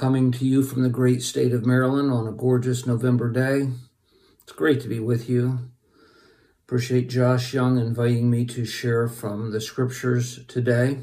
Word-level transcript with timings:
coming 0.00 0.32
to 0.32 0.46
you 0.46 0.62
from 0.62 0.82
the 0.82 0.88
great 0.88 1.20
state 1.20 1.52
of 1.52 1.66
Maryland 1.66 2.10
on 2.10 2.26
a 2.26 2.32
gorgeous 2.32 2.86
November 2.86 3.30
day. 3.30 3.68
It's 4.42 4.52
great 4.52 4.80
to 4.80 4.88
be 4.88 4.98
with 4.98 5.28
you. 5.28 5.58
Appreciate 6.64 7.10
Josh 7.10 7.52
Young 7.52 7.76
inviting 7.78 8.30
me 8.30 8.46
to 8.46 8.64
share 8.64 9.08
from 9.08 9.52
the 9.52 9.60
scriptures 9.60 10.42
today. 10.46 11.00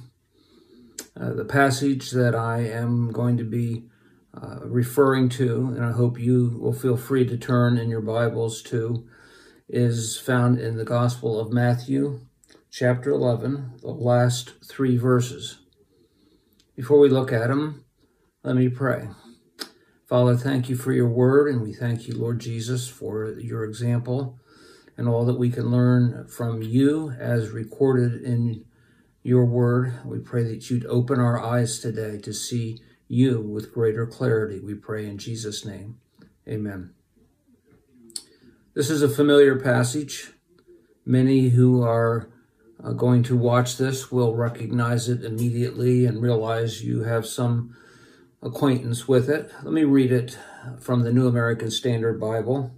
Uh, 1.16 1.34
the 1.34 1.45
passage 1.45 2.09
that 2.09 2.34
I 2.34 2.62
am 2.62 3.12
going 3.12 3.38
to 3.38 3.44
be 3.44 3.84
uh, 4.34 4.62
referring 4.63 5.30
to, 5.30 5.73
and 5.75 5.86
I 5.86 5.91
hope 5.91 6.20
you 6.20 6.58
will 6.59 6.73
feel 6.73 6.98
free 6.98 7.27
to 7.27 7.38
turn 7.38 7.77
in 7.77 7.91
your 7.91 8.02
Bibles 8.02 8.64
to, 8.64 9.08
is 9.70 10.17
found 10.17 10.58
in 10.58 10.75
the 10.75 10.86
Gospel 10.86 11.39
of 11.39 11.53
Matthew, 11.53 12.22
chapter 12.72 13.11
11, 13.11 13.73
the 13.80 13.91
last 13.91 14.53
three 14.66 14.98
verses. 14.98 15.59
Before 16.75 16.98
we 16.98 17.09
look 17.09 17.31
at 17.31 17.50
them, 17.50 17.84
let 18.48 18.56
me 18.56 18.70
pray. 18.70 19.10
Father, 20.06 20.38
thank 20.38 20.70
you 20.70 20.78
for 20.78 20.94
your 20.94 21.10
word, 21.10 21.50
and 21.50 21.62
we 21.62 21.74
thank 21.74 22.08
you, 22.08 22.18
Lord 22.18 22.40
Jesus, 22.40 22.88
for 22.88 23.38
your 23.38 23.66
example 23.66 24.40
and 24.95 25.06
all 25.06 25.26
that 25.26 25.38
we 25.38 25.50
can 25.50 25.70
learn 25.70 26.26
from 26.30 26.62
you 26.62 27.12
as 27.20 27.50
recorded 27.50 28.22
in 28.22 28.64
your 29.22 29.44
word. 29.44 29.95
We 30.06 30.20
pray 30.20 30.44
that 30.44 30.70
you'd 30.70 30.86
open 30.86 31.20
our 31.20 31.38
eyes 31.38 31.80
today 31.80 32.20
to 32.20 32.34
see 32.34 32.80
you 33.09 33.42
with 33.42 33.73
greater 33.73 34.08
clarity. 34.08 34.61
We 34.61 34.76
pray 34.76 35.08
in 35.08 35.17
Jesus' 35.17 35.66
name. 35.66 35.98
Amen. 36.48 36.94
This 38.73 38.89
is 38.89 39.02
a 39.02 39.09
familiar 39.09 39.59
passage. 39.59 40.32
Many 41.06 41.50
who 41.50 41.84
are 41.84 42.30
uh, 42.82 42.94
going 42.94 43.23
to 43.23 43.36
watch 43.36 43.76
this 43.76 44.09
will 44.09 44.38
recognize 44.38 45.09
it 45.09 45.26
immediately 45.26 46.06
and 46.06 46.22
realize 46.22 46.82
you 46.82 47.04
have 47.04 47.26
some 47.26 47.76
acquaintance 48.48 49.08
with 49.08 49.30
it. 49.30 49.52
Let 49.62 49.73
me 49.73 49.84
read 49.84 50.12
it 50.12 50.38
from 50.80 51.03
the 51.03 51.12
New 51.12 51.28
American 51.28 51.70
Standard 51.70 52.20
Bible. 52.20 52.72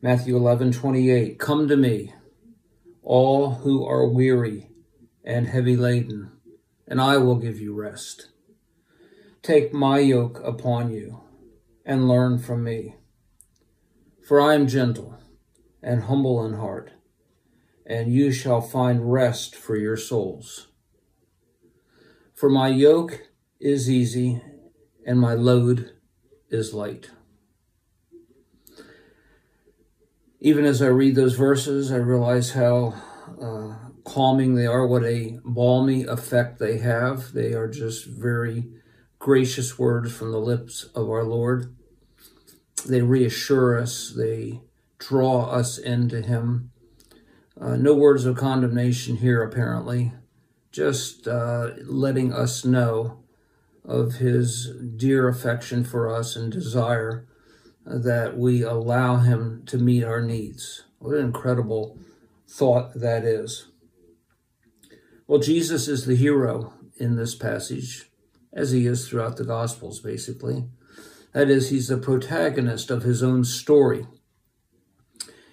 Matthew 0.00 0.34
11, 0.36 0.72
28. 0.72 1.38
Come 1.38 1.68
to 1.68 1.76
me, 1.76 2.14
all 3.02 3.56
who 3.56 3.86
are 3.86 4.08
weary 4.08 4.70
and 5.22 5.46
heavy 5.46 5.76
laden, 5.76 6.32
and 6.88 7.00
I 7.00 7.18
will 7.18 7.36
give 7.36 7.60
you 7.60 7.74
rest. 7.74 8.28
Take 9.42 9.74
my 9.74 9.98
yoke 9.98 10.40
upon 10.42 10.90
you 10.90 11.20
and 11.84 12.08
learn 12.08 12.38
from 12.38 12.64
me. 12.64 12.96
For 14.26 14.40
I 14.40 14.54
am 14.54 14.66
gentle 14.66 15.18
and 15.82 16.04
humble 16.04 16.44
in 16.44 16.54
heart, 16.54 16.92
and 17.84 18.12
you 18.12 18.32
shall 18.32 18.60
find 18.60 19.12
rest 19.12 19.54
for 19.54 19.76
your 19.76 19.96
souls. 19.96 20.68
For 22.34 22.48
my 22.48 22.68
yoke 22.68 23.25
is 23.60 23.90
easy 23.90 24.40
and 25.06 25.20
my 25.20 25.34
load 25.34 25.92
is 26.50 26.74
light. 26.74 27.10
Even 30.40 30.64
as 30.64 30.82
I 30.82 30.86
read 30.86 31.14
those 31.14 31.34
verses, 31.34 31.90
I 31.90 31.96
realize 31.96 32.52
how 32.52 32.94
uh, 33.40 33.74
calming 34.04 34.54
they 34.54 34.66
are, 34.66 34.86
what 34.86 35.04
a 35.04 35.38
balmy 35.44 36.04
effect 36.04 36.58
they 36.58 36.78
have. 36.78 37.32
They 37.32 37.52
are 37.52 37.68
just 37.68 38.06
very 38.06 38.68
gracious 39.18 39.78
words 39.78 40.14
from 40.14 40.32
the 40.32 40.40
lips 40.40 40.84
of 40.94 41.08
our 41.08 41.24
Lord. 41.24 41.74
They 42.86 43.02
reassure 43.02 43.78
us, 43.80 44.12
they 44.16 44.60
draw 44.98 45.46
us 45.46 45.78
into 45.78 46.22
Him. 46.22 46.70
Uh, 47.58 47.76
no 47.76 47.94
words 47.94 48.26
of 48.26 48.36
condemnation 48.36 49.16
here, 49.16 49.42
apparently, 49.42 50.12
just 50.70 51.26
uh, 51.26 51.70
letting 51.86 52.32
us 52.32 52.64
know 52.64 53.24
of 53.86 54.16
his 54.16 54.70
dear 54.96 55.28
affection 55.28 55.84
for 55.84 56.12
us 56.12 56.34
and 56.34 56.50
desire 56.50 57.26
uh, 57.86 57.98
that 57.98 58.36
we 58.36 58.62
allow 58.62 59.18
him 59.18 59.62
to 59.66 59.78
meet 59.78 60.02
our 60.02 60.20
needs. 60.20 60.84
What 60.98 61.16
an 61.16 61.24
incredible 61.24 61.98
thought 62.48 62.94
that 62.94 63.24
is. 63.24 63.68
Well, 65.26 65.38
Jesus 65.38 65.88
is 65.88 66.06
the 66.06 66.16
hero 66.16 66.74
in 66.98 67.16
this 67.16 67.34
passage, 67.34 68.10
as 68.52 68.72
he 68.72 68.86
is 68.86 69.08
throughout 69.08 69.36
the 69.36 69.44
Gospels, 69.44 70.00
basically. 70.00 70.64
That 71.32 71.50
is, 71.50 71.70
he's 71.70 71.88
the 71.88 71.98
protagonist 71.98 72.90
of 72.90 73.02
his 73.02 73.22
own 73.22 73.44
story. 73.44 74.06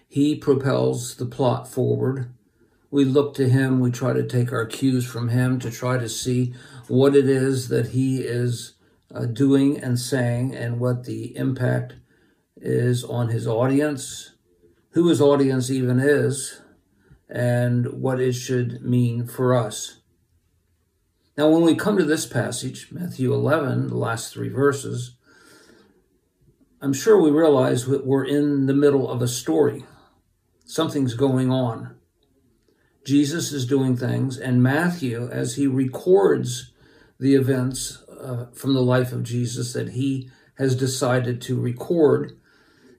He 0.08 0.36
propels 0.36 1.16
the 1.16 1.26
plot 1.26 1.68
forward. 1.68 2.34
We 2.90 3.04
look 3.04 3.34
to 3.36 3.50
him, 3.50 3.80
we 3.80 3.92
try 3.92 4.14
to 4.14 4.26
take 4.26 4.54
our 4.54 4.66
cues 4.66 5.06
from 5.06 5.30
him 5.30 5.60
to 5.60 5.72
try 5.72 5.98
to 5.98 6.08
see 6.08 6.54
what 6.94 7.16
it 7.16 7.28
is 7.28 7.70
that 7.70 7.88
he 7.88 8.18
is 8.18 8.76
uh, 9.14 9.26
doing 9.26 9.80
and 9.80 9.98
saying 10.00 10.54
and 10.54 10.80
what 10.80 11.06
the 11.06 11.36
impact 11.36 11.96
is 12.56 13.04
on 13.04 13.30
his 13.30 13.48
audience, 13.48 14.34
who 14.92 15.08
his 15.08 15.20
audience 15.20 15.72
even 15.72 16.00
is, 16.00 16.62
and 17.28 17.88
what 17.94 18.20
it 18.20 18.34
should 18.34 18.84
mean 18.84 19.26
for 19.26 19.56
us. 19.56 20.02
Now, 21.36 21.50
when 21.50 21.64
we 21.64 21.74
come 21.74 21.98
to 21.98 22.06
this 22.06 22.28
passage, 22.28 22.90
Matthew 22.92 23.34
11, 23.34 23.88
the 23.88 23.98
last 23.98 24.32
three 24.32 24.50
verses, 24.50 25.16
I'm 26.80 26.94
sure 26.94 27.20
we 27.20 27.32
realize 27.32 27.88
that 27.88 28.06
we're 28.06 28.26
in 28.26 28.68
the 28.68 28.74
middle 28.74 29.10
of 29.10 29.20
a 29.24 29.28
story. 29.28 29.84
Something's 30.64 31.16
going 31.16 31.50
on. 31.50 31.96
Jesus 33.04 33.52
is 33.52 33.66
doing 33.66 33.98
things, 33.98 34.38
and 34.38 34.62
Matthew, 34.62 35.28
as 35.32 35.56
he 35.56 35.66
records 35.66 36.70
the 37.24 37.36
events 37.36 38.04
uh, 38.22 38.48
from 38.54 38.74
the 38.74 38.82
life 38.82 39.14
of 39.14 39.24
Jesus 39.24 39.72
that 39.72 39.92
he 39.92 40.30
has 40.56 40.76
decided 40.76 41.42
to 41.42 41.58
record. 41.58 42.38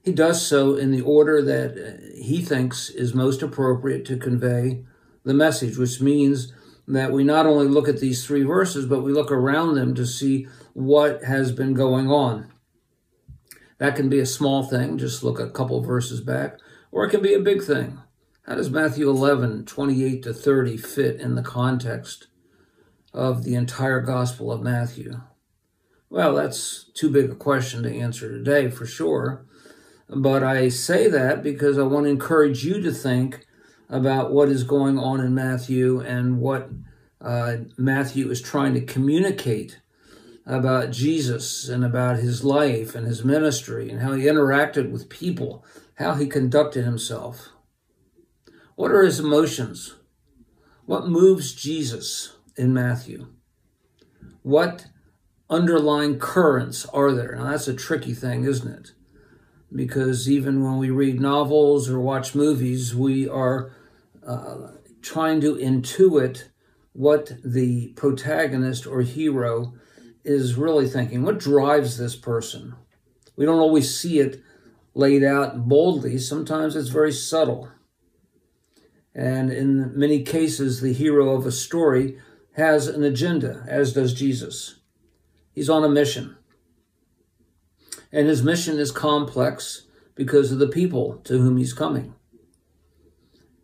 He 0.03 0.11
does 0.11 0.43
so 0.45 0.75
in 0.75 0.89
the 0.89 1.01
order 1.01 1.43
that 1.43 1.71
uh, 1.77 2.19
he 2.19 2.41
thinks 2.41 2.89
is 2.89 3.13
most 3.13 3.43
appropriate 3.43 4.03
to 4.05 4.17
convey 4.17 4.83
the 5.23 5.35
message, 5.35 5.77
which 5.77 6.01
means 6.01 6.51
that 6.87 7.11
we 7.11 7.23
not 7.23 7.45
only 7.45 7.67
look 7.67 7.87
at 7.87 7.99
these 7.99 8.25
three 8.25 8.41
verses, 8.41 8.87
but 8.87 9.03
we 9.03 9.11
look 9.11 9.31
around 9.31 9.75
them 9.75 9.93
to 9.93 10.07
see 10.07 10.47
what 10.73 11.23
has 11.23 11.51
been 11.51 11.75
going 11.75 12.09
on. 12.09 12.51
That 13.77 13.95
can 13.95 14.09
be 14.09 14.19
a 14.19 14.25
small 14.25 14.63
thing, 14.63 14.97
just 14.97 15.23
look 15.23 15.39
a 15.39 15.51
couple 15.51 15.83
verses 15.83 16.19
back, 16.19 16.57
or 16.91 17.05
it 17.05 17.11
can 17.11 17.21
be 17.21 17.35
a 17.35 17.39
big 17.39 17.61
thing. 17.61 17.99
How 18.47 18.55
does 18.55 18.71
Matthew 18.71 19.07
11, 19.07 19.65
28 19.65 20.23
to 20.23 20.33
30 20.33 20.77
fit 20.77 21.19
in 21.19 21.35
the 21.35 21.43
context 21.43 22.25
of 23.15 23.45
the 23.45 23.55
entire 23.55 24.01
Gospel 24.01 24.51
of 24.51 24.61
Matthew? 24.61 25.21
Well, 26.09 26.35
that's 26.35 26.91
too 26.93 27.09
big 27.09 27.31
a 27.31 27.35
question 27.35 27.81
to 27.83 27.97
answer 27.97 28.29
today 28.29 28.69
for 28.69 28.85
sure. 28.85 29.45
But 30.09 30.43
I 30.43 30.67
say 30.69 31.07
that 31.07 31.41
because 31.41 31.79
I 31.79 31.83
want 31.83 32.05
to 32.05 32.11
encourage 32.11 32.65
you 32.65 32.81
to 32.81 32.91
think 32.91 33.45
about 33.89 34.31
what 34.31 34.49
is 34.49 34.63
going 34.63 34.99
on 34.99 35.21
in 35.21 35.33
Matthew 35.33 36.01
and 36.01 36.39
what 36.39 36.69
uh, 37.21 37.57
Matthew 37.77 38.29
is 38.29 38.41
trying 38.41 38.73
to 38.73 38.81
communicate 38.81 39.79
about 40.45 40.91
Jesus 40.91 41.69
and 41.69 41.83
about 41.83 42.17
his 42.17 42.43
life 42.43 42.93
and 42.93 43.07
his 43.07 43.23
ministry 43.23 43.89
and 43.89 44.01
how 44.01 44.11
he 44.11 44.25
interacted 44.25 44.91
with 44.91 45.09
people, 45.09 45.65
how 45.95 46.15
he 46.15 46.27
conducted 46.27 46.83
himself. 46.83 47.49
What 48.75 48.91
are 48.91 49.03
his 49.03 49.21
emotions? 49.21 49.95
What 50.85 51.07
moves 51.07 51.53
Jesus? 51.53 52.34
In 52.57 52.73
Matthew? 52.73 53.27
What 54.41 54.87
underlying 55.49 56.19
currents 56.19 56.85
are 56.87 57.11
there? 57.11 57.35
Now, 57.35 57.51
that's 57.51 57.67
a 57.67 57.73
tricky 57.73 58.13
thing, 58.13 58.45
isn't 58.45 58.71
it? 58.71 58.91
Because 59.73 60.29
even 60.29 60.63
when 60.63 60.77
we 60.77 60.89
read 60.89 61.19
novels 61.19 61.89
or 61.89 61.99
watch 61.99 62.35
movies, 62.35 62.95
we 62.95 63.27
are 63.27 63.71
uh, 64.25 64.71
trying 65.01 65.41
to 65.41 65.55
intuit 65.55 66.49
what 66.93 67.33
the 67.43 67.89
protagonist 67.95 68.87
or 68.87 69.01
hero 69.01 69.73
is 70.23 70.55
really 70.55 70.87
thinking. 70.87 71.23
What 71.23 71.39
drives 71.39 71.97
this 71.97 72.15
person? 72.15 72.75
We 73.35 73.45
don't 73.45 73.59
always 73.59 73.95
see 73.95 74.19
it 74.19 74.41
laid 74.93 75.23
out 75.23 75.67
boldly, 75.67 76.17
sometimes 76.17 76.75
it's 76.75 76.89
very 76.89 77.11
subtle. 77.11 77.69
And 79.13 79.51
in 79.51 79.97
many 79.97 80.23
cases, 80.23 80.81
the 80.81 80.93
hero 80.93 81.35
of 81.35 81.45
a 81.45 81.51
story 81.51 82.17
has 82.55 82.87
an 82.87 83.03
agenda, 83.03 83.65
as 83.67 83.93
does 83.93 84.13
Jesus. 84.13 84.79
He's 85.53 85.69
on 85.69 85.83
a 85.83 85.89
mission. 85.89 86.37
And 88.11 88.27
his 88.27 88.43
mission 88.43 88.79
is 88.79 88.91
complex 88.91 89.87
because 90.15 90.51
of 90.51 90.59
the 90.59 90.67
people 90.67 91.17
to 91.25 91.37
whom 91.37 91.57
he's 91.57 91.73
coming. 91.73 92.15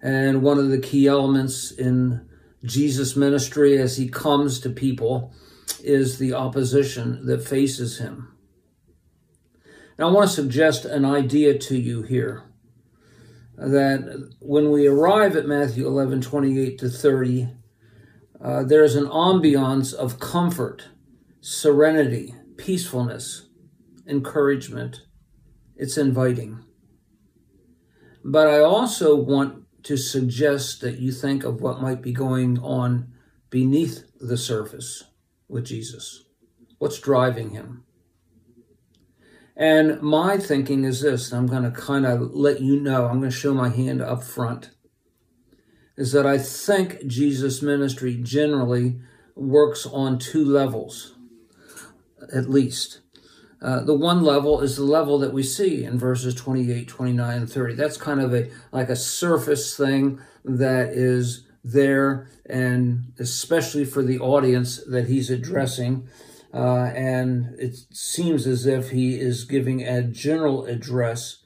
And 0.02 0.42
one 0.42 0.58
of 0.58 0.70
the 0.70 0.80
key 0.80 1.08
elements 1.08 1.72
in 1.72 2.28
Jesus' 2.66 3.16
ministry 3.16 3.78
as 3.78 3.96
he 3.96 4.10
comes 4.10 4.60
to 4.60 4.70
people 4.70 5.34
is 5.82 6.18
the 6.18 6.34
opposition 6.34 7.26
that 7.28 7.48
faces 7.48 8.00
him. 8.00 8.36
Now, 9.98 10.10
I 10.10 10.12
want 10.12 10.30
to 10.30 10.36
suggest 10.36 10.84
an 10.84 11.06
idea 11.06 11.58
to 11.58 11.78
you 11.78 12.02
here 12.02 12.44
that 13.56 14.32
when 14.40 14.72
we 14.72 14.88
arrive 14.88 15.36
at 15.36 15.46
Matthew 15.46 15.86
11 15.88 16.22
28 16.22 16.78
to 16.80 16.90
30, 16.90 17.50
uh, 18.44 18.64
there's 18.64 18.96
an 18.96 19.06
ambiance 19.06 19.94
of 19.94 20.20
comfort, 20.20 20.90
serenity, 21.42 22.34
peacefulness, 22.58 23.48
encouragement. 24.08 25.02
It's 25.76 25.98
inviting. 25.98 26.64
But 28.24 28.48
I 28.48 28.60
also 28.60 29.16
want 29.16 29.66
to 29.84 29.98
suggest 29.98 30.82
that 30.82 31.00
you 31.00 31.12
think 31.12 31.44
of 31.44 31.62
what 31.62 31.82
might 31.82 32.02
be 32.02 32.14
going 32.14 32.60
on 32.60 33.12
beneath 33.50 34.04
the 34.20 34.38
surface 34.38 35.04
with 35.48 35.66
Jesus. 35.66 36.24
What's 36.78 37.00
driving 37.00 37.52
him? 37.52 37.84
And 39.56 40.02
my 40.02 40.38
thinking 40.38 40.84
is 40.84 41.02
this, 41.02 41.32
I'm 41.32 41.48
going 41.48 41.64
to 41.64 41.72
kind 41.72 42.06
of 42.06 42.34
let 42.34 42.62
you 42.62 42.80
know, 42.80 43.06
I'm 43.06 43.20
going 43.20 43.30
to 43.30 43.36
show 43.36 43.54
my 43.54 43.70
hand 43.70 44.02
up 44.02 44.24
front, 44.24 44.72
is 46.02 46.14
that 46.14 46.26
I 46.26 46.40
think 46.40 47.06
Jesus' 47.06 47.62
ministry 47.62 48.16
generally 48.16 48.96
works 49.36 49.86
on 49.86 50.18
two 50.18 50.44
levels, 50.44 51.14
at 52.34 52.50
least. 52.50 53.02
Uh, 53.62 53.84
the 53.84 53.94
one 53.94 54.24
level 54.24 54.62
is 54.62 54.78
the 54.78 54.84
level 54.84 55.20
that 55.20 55.32
we 55.32 55.44
see 55.44 55.84
in 55.84 56.00
verses 56.00 56.34
28, 56.34 56.88
29, 56.88 57.38
and 57.38 57.52
30. 57.52 57.76
That's 57.76 57.98
kind 57.98 58.20
of 58.20 58.34
a 58.34 58.50
like 58.72 58.90
a 58.90 58.96
surface 58.96 59.78
thing 59.78 60.20
that 60.44 60.90
is 60.90 61.46
there, 61.64 62.28
and 62.48 63.14
especially 63.20 63.86
for 63.86 64.02
the 64.02 64.18
audience 64.18 64.84
that 64.84 65.08
he's 65.08 65.30
addressing. 65.30 66.10
Uh, 66.52 66.86
and 66.96 67.54
it 67.60 67.76
seems 67.94 68.48
as 68.48 68.66
if 68.66 68.90
he 68.90 69.20
is 69.20 69.44
giving 69.44 69.84
a 69.84 70.02
general 70.02 70.66
address, 70.66 71.44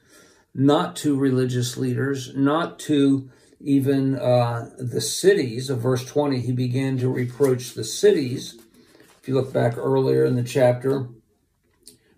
not 0.54 0.96
to 0.96 1.14
religious 1.14 1.76
leaders, 1.76 2.34
not 2.34 2.78
to 2.78 3.28
even 3.66 4.16
uh, 4.16 4.70
the 4.78 5.00
cities. 5.00 5.68
Of 5.68 5.80
verse 5.80 6.04
20, 6.04 6.40
he 6.40 6.52
began 6.52 6.96
to 6.98 7.08
reproach 7.08 7.74
the 7.74 7.84
cities. 7.84 8.56
If 9.20 9.28
you 9.28 9.34
look 9.34 9.52
back 9.52 9.76
earlier 9.76 10.24
in 10.24 10.36
the 10.36 10.44
chapter, 10.44 11.08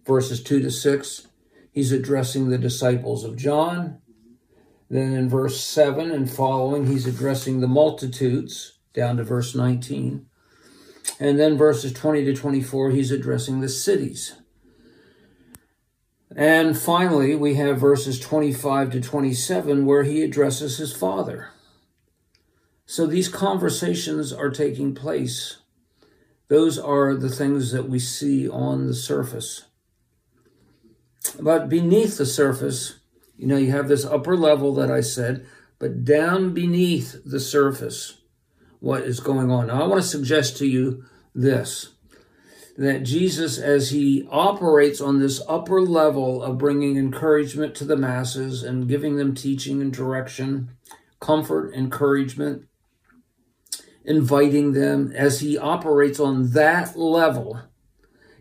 verses 0.06 0.42
2 0.42 0.60
to 0.60 0.70
6, 0.70 1.28
he's 1.72 1.90
addressing 1.90 2.48
the 2.48 2.58
disciples 2.58 3.24
of 3.24 3.36
John. 3.36 4.00
Then 4.90 5.14
in 5.14 5.28
verse 5.28 5.64
7 5.64 6.10
and 6.10 6.30
following, 6.30 6.86
he's 6.86 7.06
addressing 7.06 7.60
the 7.60 7.66
multitudes, 7.66 8.78
down 8.92 9.16
to 9.16 9.24
verse 9.24 9.54
19. 9.54 10.26
And 11.18 11.40
then 11.40 11.56
verses 11.56 11.94
20 11.94 12.26
to 12.26 12.34
24, 12.34 12.90
he's 12.90 13.10
addressing 13.10 13.60
the 13.60 13.68
cities. 13.70 14.34
And 16.34 16.78
finally, 16.78 17.34
we 17.34 17.54
have 17.54 17.80
verses 17.80 18.20
25 18.20 18.92
to 18.92 19.00
27 19.00 19.86
where 19.86 20.02
he 20.02 20.22
addresses 20.22 20.78
his 20.78 20.94
father. 20.94 21.50
So 22.86 23.06
these 23.06 23.28
conversations 23.28 24.32
are 24.32 24.50
taking 24.50 24.94
place. 24.94 25.58
Those 26.48 26.78
are 26.78 27.14
the 27.14 27.28
things 27.28 27.72
that 27.72 27.88
we 27.88 27.98
see 27.98 28.48
on 28.48 28.86
the 28.86 28.94
surface. 28.94 29.64
But 31.38 31.68
beneath 31.68 32.16
the 32.16 32.26
surface, 32.26 33.00
you 33.36 33.46
know, 33.46 33.56
you 33.56 33.70
have 33.70 33.88
this 33.88 34.04
upper 34.04 34.36
level 34.36 34.74
that 34.74 34.90
I 34.90 35.00
said, 35.00 35.46
but 35.78 36.04
down 36.04 36.54
beneath 36.54 37.20
the 37.24 37.40
surface, 37.40 38.18
what 38.80 39.02
is 39.02 39.20
going 39.20 39.50
on. 39.50 39.66
Now, 39.66 39.82
I 39.82 39.86
want 39.86 40.02
to 40.02 40.08
suggest 40.08 40.56
to 40.58 40.66
you 40.66 41.04
this 41.34 41.94
that 42.78 43.02
Jesus, 43.02 43.58
as 43.58 43.90
he 43.90 44.24
operates 44.30 45.00
on 45.00 45.18
this 45.18 45.42
upper 45.48 45.82
level 45.82 46.40
of 46.40 46.58
bringing 46.58 46.96
encouragement 46.96 47.74
to 47.74 47.84
the 47.84 47.96
masses 47.96 48.62
and 48.62 48.88
giving 48.88 49.16
them 49.16 49.34
teaching 49.34 49.82
and 49.82 49.92
direction, 49.92 50.70
comfort, 51.18 51.74
encouragement, 51.74 52.68
inviting 54.04 54.74
them, 54.74 55.10
as 55.10 55.40
he 55.40 55.58
operates 55.58 56.20
on 56.20 56.52
that 56.52 56.96
level, 56.96 57.60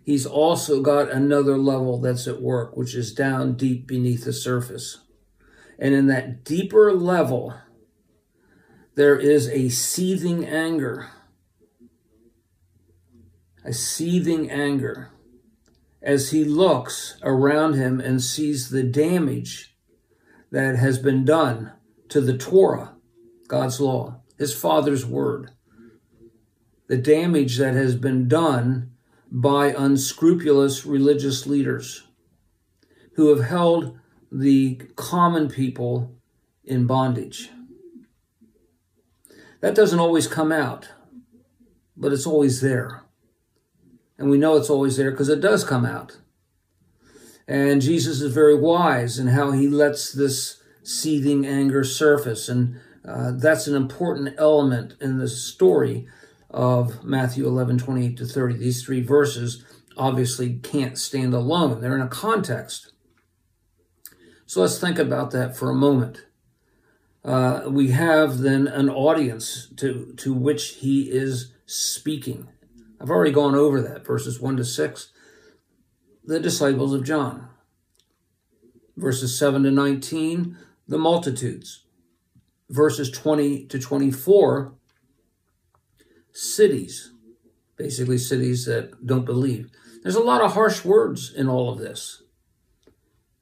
he's 0.03 0.27
also 0.27 0.83
got 0.83 1.09
another 1.09 1.57
level 1.57 1.99
that's 1.99 2.27
at 2.27 2.39
work, 2.39 2.77
which 2.77 2.93
is 2.93 3.11
down 3.13 3.55
deep 3.55 3.87
beneath 3.87 4.23
the 4.23 4.31
surface. 4.31 4.99
And 5.79 5.95
in 5.95 6.05
that 6.07 6.43
deeper 6.43 6.93
level, 6.93 7.55
there 8.93 9.17
is 9.17 9.49
a 9.49 9.69
seething 9.69 10.45
anger, 10.45 11.09
a 13.67 13.73
seething 13.73 14.49
anger 14.49 15.11
as 16.01 16.31
he 16.31 16.45
looks 16.45 17.17
around 17.21 17.73
him 17.73 17.99
and 17.99 18.23
sees 18.23 18.69
the 18.69 18.81
damage 18.83 19.75
that 20.51 20.77
has 20.77 20.97
been 20.97 21.25
done 21.25 21.73
to 22.07 22.21
the 22.21 22.37
Torah, 22.37 22.95
God's 23.49 23.81
law, 23.81 24.21
his 24.37 24.53
father's 24.53 25.05
word, 25.05 25.51
the 26.87 26.95
damage 26.95 27.57
that 27.57 27.73
has 27.73 27.97
been 27.97 28.29
done 28.29 28.91
by 29.29 29.73
unscrupulous 29.77 30.85
religious 30.85 31.45
leaders 31.45 32.07
who 33.15 33.35
have 33.35 33.45
held 33.49 33.99
the 34.31 34.75
common 34.95 35.49
people 35.49 36.15
in 36.63 36.87
bondage. 36.87 37.49
That 39.59 39.75
doesn't 39.75 39.99
always 39.99 40.27
come 40.27 40.53
out, 40.53 40.87
but 41.97 42.13
it's 42.13 42.27
always 42.27 42.61
there. 42.61 43.03
And 44.17 44.29
we 44.29 44.37
know 44.37 44.55
it's 44.55 44.69
always 44.69 44.97
there 44.97 45.11
because 45.11 45.29
it 45.29 45.41
does 45.41 45.63
come 45.63 45.85
out. 45.85 46.17
And 47.47 47.81
Jesus 47.81 48.21
is 48.21 48.33
very 48.33 48.55
wise 48.55 49.19
in 49.19 49.27
how 49.27 49.51
he 49.51 49.67
lets 49.67 50.11
this 50.11 50.61
seething 50.83 51.45
anger 51.45 51.83
surface. 51.83 52.49
And 52.49 52.79
uh, 53.07 53.31
that's 53.35 53.67
an 53.67 53.75
important 53.75 54.35
element 54.37 54.95
in 54.99 55.17
the 55.17 55.27
story 55.27 56.07
of 56.49 57.03
Matthew 57.03 57.45
11, 57.45 57.77
28 57.77 58.17
to 58.17 58.25
30. 58.25 58.57
These 58.57 58.83
three 58.83 59.01
verses 59.01 59.63
obviously 59.95 60.55
can't 60.55 60.97
stand 60.97 61.33
alone, 61.33 61.81
they're 61.81 61.95
in 61.95 62.01
a 62.01 62.07
context. 62.07 62.91
So 64.45 64.61
let's 64.61 64.79
think 64.79 64.99
about 64.99 65.31
that 65.31 65.57
for 65.57 65.69
a 65.69 65.75
moment 65.75 66.27
uh, 67.27 67.63
we 67.67 67.89
have 67.89 68.39
then 68.39 68.67
an 68.67 68.89
audience 68.89 69.67
to, 69.75 70.13
to 70.15 70.33
which 70.33 70.75
he 70.75 71.11
is 71.11 71.53
speaking. 71.65 72.47
I've 72.99 73.09
already 73.09 73.31
gone 73.31 73.55
over 73.55 73.81
that, 73.81 74.05
verses 74.05 74.39
1 74.39 74.57
to 74.57 74.65
6. 74.65 75.11
The 76.23 76.39
disciples 76.39 76.93
of 76.93 77.03
John. 77.03 77.49
Verses 78.95 79.37
7 79.37 79.63
to 79.63 79.71
19, 79.71 80.57
the 80.87 80.97
multitudes. 80.97 81.85
Verses 82.69 83.11
20 83.11 83.65
to 83.67 83.79
24, 83.79 84.73
cities. 86.33 87.11
Basically, 87.77 88.17
cities 88.17 88.65
that 88.65 89.05
don't 89.05 89.25
believe. 89.25 89.69
There's 90.01 90.15
a 90.15 90.19
lot 90.19 90.41
of 90.41 90.53
harsh 90.53 90.83
words 90.83 91.31
in 91.33 91.47
all 91.47 91.69
of 91.69 91.79
this. 91.79 92.23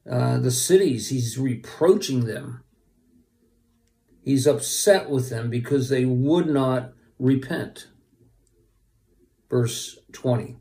Uh, 0.09 0.37
the 0.39 0.51
cities, 0.51 1.09
he's 1.09 1.37
reproaching 1.37 2.25
them 2.25 2.65
He's 4.25 4.47
upset 4.47 5.07
with 5.07 5.29
them 5.29 5.51
because 5.51 5.89
they 5.89 6.03
would 6.03 6.47
not 6.47 6.93
repent. 7.19 7.87
Verse 9.49 9.99
20. 10.11 10.57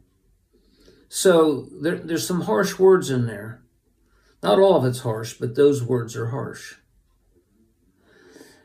So 1.08 1.68
there, 1.80 1.96
there's 1.96 2.26
some 2.26 2.42
harsh 2.42 2.78
words 2.78 3.10
in 3.10 3.26
there. 3.26 3.62
Not 4.42 4.58
all 4.58 4.76
of 4.76 4.84
it's 4.84 5.00
harsh, 5.00 5.34
but 5.34 5.54
those 5.54 5.82
words 5.82 6.16
are 6.16 6.30
harsh. 6.30 6.74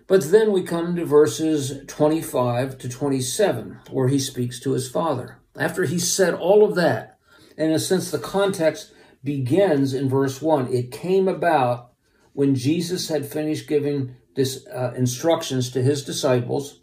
But 0.08 0.32
then 0.32 0.52
we 0.52 0.64
come 0.64 0.96
to 0.96 1.06
verses 1.06 1.86
25 1.86 2.80
to 2.80 2.90
27, 2.90 3.80
where 3.92 4.08
he 4.08 4.18
speaks 4.18 4.60
to 4.62 4.72
his 4.72 4.90
father. 4.90 5.38
After 5.56 5.84
he 5.84 6.00
said 6.00 6.34
all 6.34 6.66
of 6.66 6.76
that, 6.76 7.20
and 7.56 7.68
in 7.68 7.74
a 7.74 7.80
sense, 7.80 8.10
the 8.10 8.18
context 8.18 8.92
begins 9.24 9.94
in 9.94 10.10
verse 10.10 10.42
1. 10.42 10.74
It 10.74 10.92
came 10.92 11.28
about 11.28 11.92
when 12.34 12.56
Jesus 12.56 13.10
had 13.10 13.26
finished 13.26 13.68
giving 13.68 14.16
this 14.36 14.66
uh, 14.68 14.94
instructions 14.96 15.70
to 15.72 15.84
his 15.84 16.04
disciples, 16.04 16.80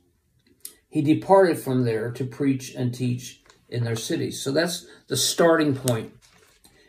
he 0.96 1.02
departed 1.02 1.58
from 1.58 1.84
there 1.84 2.10
to 2.10 2.24
preach 2.24 2.74
and 2.74 2.94
teach 2.94 3.42
in 3.68 3.84
their 3.84 3.96
cities. 3.96 4.40
So 4.40 4.50
that's 4.50 4.86
the 5.08 5.16
starting 5.18 5.74
point. 5.74 6.14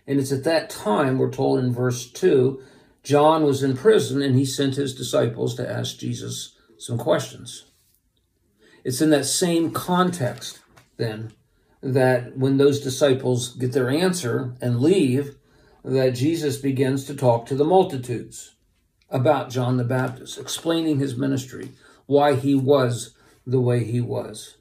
And 0.07 0.17
it's 0.17 0.31
at 0.31 0.45
that 0.45 0.69
time, 0.69 1.17
we're 1.17 1.29
told 1.29 1.59
in 1.59 1.73
verse 1.73 2.09
2, 2.09 2.61
John 3.03 3.43
was 3.43 3.63
in 3.63 3.75
prison 3.75 4.21
and 4.21 4.37
he 4.37 4.45
sent 4.45 4.75
his 4.75 4.95
disciples 4.95 5.55
to 5.55 5.69
ask 5.69 5.97
Jesus 5.97 6.55
some 6.77 6.97
questions. 6.97 7.65
It's 8.85 9.01
in 9.01 9.09
that 9.09 9.25
same 9.25 9.71
context, 9.71 10.61
then, 10.95 11.33
that 11.81 12.37
when 12.37 12.55
those 12.55 12.79
disciples 12.79 13.57
get 13.57 13.73
their 13.73 13.89
answer 13.89 14.55
and 14.61 14.79
leave, 14.79 15.35
that 15.83 16.11
Jesus 16.11 16.55
begins 16.55 17.03
to 17.07 17.13
talk 17.13 17.45
to 17.47 17.55
the 17.55 17.65
multitudes 17.65 18.55
about 19.09 19.49
John 19.49 19.75
the 19.75 19.83
Baptist, 19.83 20.37
explaining 20.37 20.99
his 20.99 21.17
ministry, 21.17 21.71
why 22.05 22.35
he 22.35 22.55
was 22.55 23.13
the 23.47 23.61
way 23.61 23.85
he 23.85 24.01
was. 24.01 24.57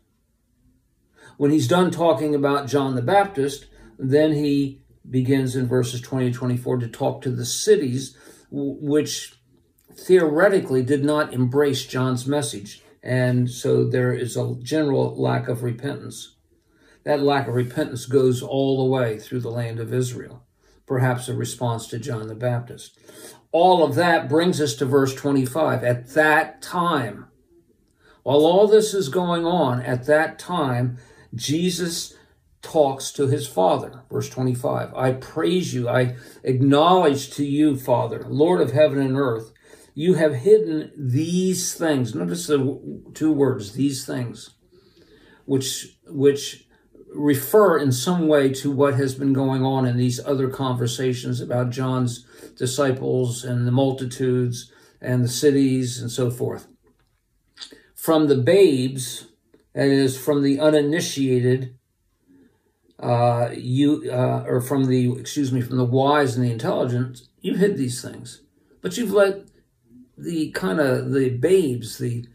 When 1.37 1.51
he's 1.51 1.69
done 1.69 1.91
talking 1.91 2.35
about 2.35 2.69
John 2.69 2.95
the 2.95 3.03
Baptist, 3.03 3.67
then 3.99 4.33
he 4.33 4.81
begins 5.09 5.57
in 5.57 5.67
verses 5.67 6.01
20 6.01 6.27
and 6.27 6.35
24 6.35 6.79
to 6.79 6.89
talk 6.89 7.21
to 7.23 7.31
the 7.31 7.45
cities 7.45 8.17
which 8.51 9.35
theoretically 9.95 10.83
did 10.83 11.05
not 11.05 11.35
embrace 11.35 11.85
John's 11.85 12.27
message. 12.27 12.83
And 13.03 13.51
so 13.51 13.85
there 13.85 14.13
is 14.13 14.37
a 14.37 14.57
general 14.63 15.21
lack 15.21 15.49
of 15.49 15.63
repentance. 15.63 16.37
That 17.05 17.23
lack 17.23 17.49
of 17.49 17.55
repentance 17.55 18.07
goes 18.07 18.43
all 18.43 18.79
the 18.79 18.91
way 18.91 19.19
through 19.19 19.41
the 19.41 19.51
land 19.51 19.79
of 19.79 19.93
Israel, 19.93 20.45
perhaps 20.87 21.29
a 21.29 21.35
response 21.35 21.87
to 21.89 21.99
John 21.99 22.29
the 22.29 22.35
Baptist. 22.35 22.99
All 23.53 23.85
of 23.85 23.95
that 23.95 24.29
brings 24.29 24.61
us 24.61 24.75
to 24.77 24.87
verse 24.87 25.15
25. 25.15 25.85
At 25.85 26.15
that 26.15 26.63
time, 26.63 27.27
while 28.27 28.45
all 28.45 28.67
this 28.67 28.93
is 28.93 29.09
going 29.09 29.47
on, 29.47 29.81
at 29.83 30.07
that 30.07 30.37
time, 30.37 30.99
Jesus 31.33 32.13
talks 32.61 33.13
to 33.13 33.29
his 33.29 33.47
Father. 33.47 34.03
Verse 34.11 34.29
25 34.29 34.93
I 34.97 35.13
praise 35.13 35.73
you, 35.73 35.89
I 35.89 36.17
acknowledge 36.43 37.31
to 37.35 37.45
you, 37.45 37.77
Father, 37.77 38.25
Lord 38.27 38.61
of 38.61 38.73
heaven 38.73 38.99
and 38.99 39.17
earth, 39.17 39.53
you 39.95 40.15
have 40.15 40.35
hidden 40.35 40.91
these 40.97 41.75
things. 41.75 42.17
Notice 42.17 42.49
the 42.49 43.13
two 43.15 43.31
words, 43.31 43.75
these 43.75 44.05
things, 44.05 44.57
which, 45.45 45.97
which 46.09 46.67
refer 47.15 47.79
in 47.79 47.93
some 47.93 48.27
way 48.27 48.49
to 48.55 48.73
what 48.73 48.95
has 48.95 49.15
been 49.15 49.35
going 49.35 49.63
on 49.63 49.87
in 49.87 49.97
these 49.97 50.19
other 50.27 50.49
conversations 50.49 51.41
about 51.41 51.71
John's 51.71 52.27
disciples 52.57 53.45
and 53.45 53.69
the 53.69 53.71
multitudes 53.71 54.73
and 55.01 55.23
the 55.23 55.29
cities 55.29 56.01
and 56.01 56.11
so 56.11 56.29
forth. 56.29 56.67
From 58.07 58.29
the 58.29 58.37
babes, 58.37 59.27
that 59.75 59.89
is, 59.89 60.17
from 60.17 60.45
the 60.45 60.61
uninitiated, 60.61 61.77
uh, 63.01 63.51
you 63.53 64.09
uh, 64.09 64.45
or 64.47 64.61
from 64.61 64.85
the 64.85 65.11
excuse 65.19 65.51
me, 65.51 65.61
from 65.61 65.77
the 65.77 65.85
wise 65.85 66.37
and 66.37 66.47
the 66.47 66.53
intelligent, 66.53 67.23
you 67.41 67.57
hid 67.57 67.77
these 67.77 68.01
things, 68.01 68.43
but 68.81 68.97
you've 68.97 69.11
let 69.11 69.49
the 70.17 70.53
kind 70.53 70.79
of 70.79 71.11
the 71.11 71.31
babes, 71.31 71.99
the 71.99 72.29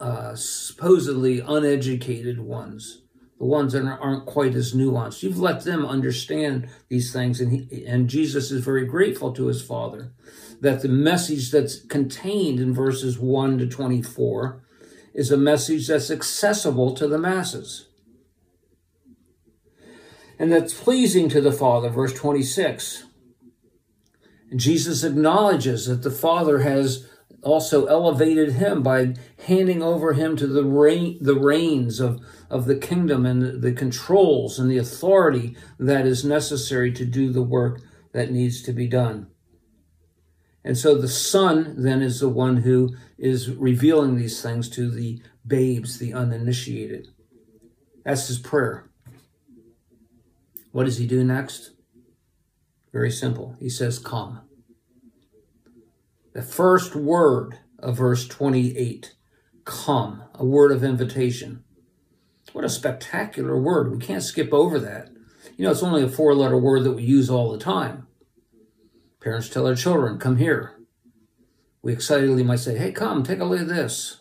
uh, 0.00 0.34
supposedly 0.34 1.38
uneducated 1.38 2.40
ones, 2.40 3.02
the 3.38 3.46
ones 3.46 3.72
that 3.74 3.84
aren't 3.84 4.26
quite 4.26 4.56
as 4.56 4.72
nuanced. 4.72 5.22
You've 5.22 5.38
let 5.38 5.62
them 5.62 5.86
understand 5.86 6.68
these 6.88 7.12
things, 7.12 7.40
and 7.40 7.52
he, 7.52 7.86
and 7.86 8.10
Jesus 8.10 8.50
is 8.50 8.64
very 8.64 8.84
grateful 8.84 9.32
to 9.34 9.46
his 9.46 9.62
Father 9.62 10.12
that 10.60 10.82
the 10.82 10.88
message 10.88 11.52
that's 11.52 11.80
contained 11.84 12.58
in 12.58 12.74
verses 12.74 13.16
one 13.16 13.58
to 13.58 13.68
twenty 13.68 14.02
four 14.02 14.63
is 15.14 15.30
a 15.30 15.36
message 15.36 15.86
that's 15.86 16.10
accessible 16.10 16.94
to 16.94 17.06
the 17.06 17.18
masses. 17.18 17.88
And 20.38 20.52
that's 20.52 20.74
pleasing 20.74 21.28
to 21.28 21.40
the 21.40 21.52
Father, 21.52 21.88
verse 21.88 22.12
26. 22.12 23.04
And 24.50 24.58
Jesus 24.58 25.04
acknowledges 25.04 25.86
that 25.86 26.02
the 26.02 26.10
Father 26.10 26.60
has 26.60 27.08
also 27.42 27.86
elevated 27.86 28.54
him 28.54 28.82
by 28.82 29.14
handing 29.46 29.82
over 29.82 30.14
him 30.14 30.36
to 30.36 30.46
the 30.46 30.64
reign, 30.64 31.18
the 31.20 31.38
reins 31.38 32.00
of, 32.00 32.20
of 32.50 32.64
the 32.64 32.76
kingdom 32.76 33.26
and 33.26 33.62
the 33.62 33.72
controls 33.72 34.58
and 34.58 34.70
the 34.70 34.78
authority 34.78 35.56
that 35.78 36.06
is 36.06 36.24
necessary 36.24 36.90
to 36.92 37.04
do 37.04 37.30
the 37.30 37.42
work 37.42 37.80
that 38.12 38.32
needs 38.32 38.62
to 38.62 38.72
be 38.72 38.88
done. 38.88 39.28
And 40.64 40.78
so 40.78 40.94
the 40.94 41.08
Son 41.08 41.74
then 41.76 42.00
is 42.00 42.20
the 42.20 42.28
one 42.28 42.58
who 42.58 42.96
is 43.18 43.50
revealing 43.50 44.16
these 44.16 44.40
things 44.40 44.68
to 44.70 44.90
the 44.90 45.20
babes, 45.46 45.98
the 45.98 46.14
uninitiated. 46.14 47.08
That's 48.04 48.28
his 48.28 48.38
prayer. 48.38 48.88
What 50.72 50.84
does 50.84 50.98
he 50.98 51.06
do 51.06 51.22
next? 51.22 51.72
Very 52.92 53.10
simple. 53.10 53.56
He 53.60 53.68
says, 53.68 53.98
Come. 53.98 54.40
The 56.32 56.42
first 56.42 56.96
word 56.96 57.58
of 57.78 57.98
verse 57.98 58.26
28 58.26 59.14
come, 59.64 60.24
a 60.34 60.44
word 60.44 60.72
of 60.72 60.82
invitation. 60.82 61.62
What 62.52 62.64
a 62.64 62.68
spectacular 62.68 63.60
word. 63.60 63.90
We 63.90 63.98
can't 63.98 64.22
skip 64.22 64.52
over 64.52 64.78
that. 64.80 65.10
You 65.56 65.64
know, 65.64 65.70
it's 65.70 65.82
only 65.82 66.02
a 66.02 66.08
four 66.08 66.34
letter 66.34 66.58
word 66.58 66.84
that 66.84 66.92
we 66.92 67.02
use 67.02 67.30
all 67.30 67.52
the 67.52 67.58
time. 67.58 68.03
Parents 69.24 69.48
tell 69.48 69.64
their 69.64 69.74
children, 69.74 70.18
come 70.18 70.36
here. 70.36 70.74
We 71.80 71.94
excitedly 71.94 72.44
might 72.44 72.58
say, 72.58 72.76
hey, 72.76 72.92
come, 72.92 73.22
take 73.22 73.40
a 73.40 73.44
look 73.44 73.62
at 73.62 73.68
this. 73.68 74.20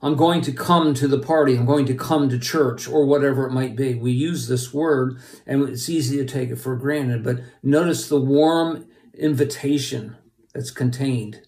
I'm 0.00 0.16
going 0.16 0.40
to 0.42 0.52
come 0.52 0.94
to 0.94 1.06
the 1.06 1.18
party. 1.18 1.54
I'm 1.54 1.66
going 1.66 1.84
to 1.86 1.94
come 1.94 2.30
to 2.30 2.38
church 2.38 2.88
or 2.88 3.04
whatever 3.04 3.46
it 3.46 3.52
might 3.52 3.76
be. 3.76 3.94
We 3.94 4.12
use 4.12 4.48
this 4.48 4.72
word 4.72 5.18
and 5.46 5.68
it's 5.68 5.90
easy 5.90 6.16
to 6.16 6.24
take 6.24 6.48
it 6.48 6.56
for 6.56 6.74
granted, 6.74 7.22
but 7.22 7.40
notice 7.62 8.08
the 8.08 8.18
warm 8.18 8.86
invitation 9.12 10.16
that's 10.54 10.70
contained 10.70 11.42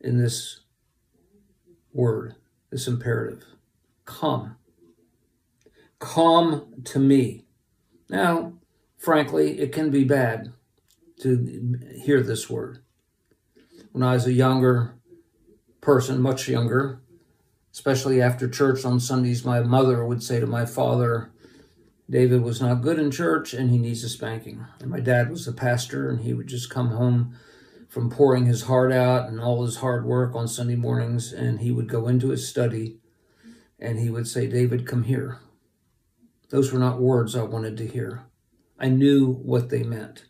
in 0.00 0.18
this 0.18 0.62
word, 1.92 2.34
this 2.70 2.88
imperative. 2.88 3.44
Come. 4.06 4.56
Come 6.00 6.82
to 6.86 6.98
me. 6.98 7.44
Now, 8.08 8.54
frankly, 8.98 9.60
it 9.60 9.72
can 9.72 9.90
be 9.90 10.02
bad 10.02 10.52
to 11.20 11.78
hear 12.02 12.22
this 12.22 12.48
word. 12.48 12.82
When 13.92 14.02
I 14.02 14.14
was 14.14 14.26
a 14.26 14.32
younger 14.32 14.94
person, 15.80 16.20
much 16.20 16.48
younger, 16.48 17.00
especially 17.72 18.20
after 18.20 18.48
church 18.48 18.84
on 18.84 19.00
Sundays, 19.00 19.44
my 19.44 19.60
mother 19.60 20.04
would 20.04 20.22
say 20.22 20.40
to 20.40 20.46
my 20.46 20.66
father, 20.66 21.32
David 22.08 22.42
was 22.42 22.60
not 22.60 22.82
good 22.82 22.98
in 22.98 23.10
church 23.10 23.54
and 23.54 23.70
he 23.70 23.78
needs 23.78 24.02
a 24.02 24.08
spanking. 24.08 24.66
And 24.80 24.90
my 24.90 25.00
dad 25.00 25.30
was 25.30 25.46
the 25.46 25.52
pastor 25.52 26.10
and 26.10 26.20
he 26.20 26.34
would 26.34 26.48
just 26.48 26.70
come 26.70 26.90
home 26.90 27.36
from 27.88 28.10
pouring 28.10 28.46
his 28.46 28.62
heart 28.62 28.92
out 28.92 29.28
and 29.28 29.40
all 29.40 29.64
his 29.64 29.76
hard 29.76 30.04
work 30.04 30.34
on 30.34 30.46
Sunday 30.46 30.76
mornings, 30.76 31.32
and 31.32 31.60
he 31.60 31.72
would 31.72 31.88
go 31.88 32.06
into 32.06 32.28
his 32.28 32.48
study 32.48 32.98
and 33.80 33.98
he 33.98 34.10
would 34.10 34.28
say, 34.28 34.46
David, 34.46 34.86
come 34.86 35.04
here. 35.04 35.40
Those 36.50 36.72
were 36.72 36.78
not 36.78 37.00
words 37.00 37.34
I 37.34 37.42
wanted 37.42 37.76
to 37.78 37.86
hear. 37.86 38.24
I 38.78 38.88
knew 38.88 39.32
what 39.32 39.70
they 39.70 39.82
meant. 39.82 40.24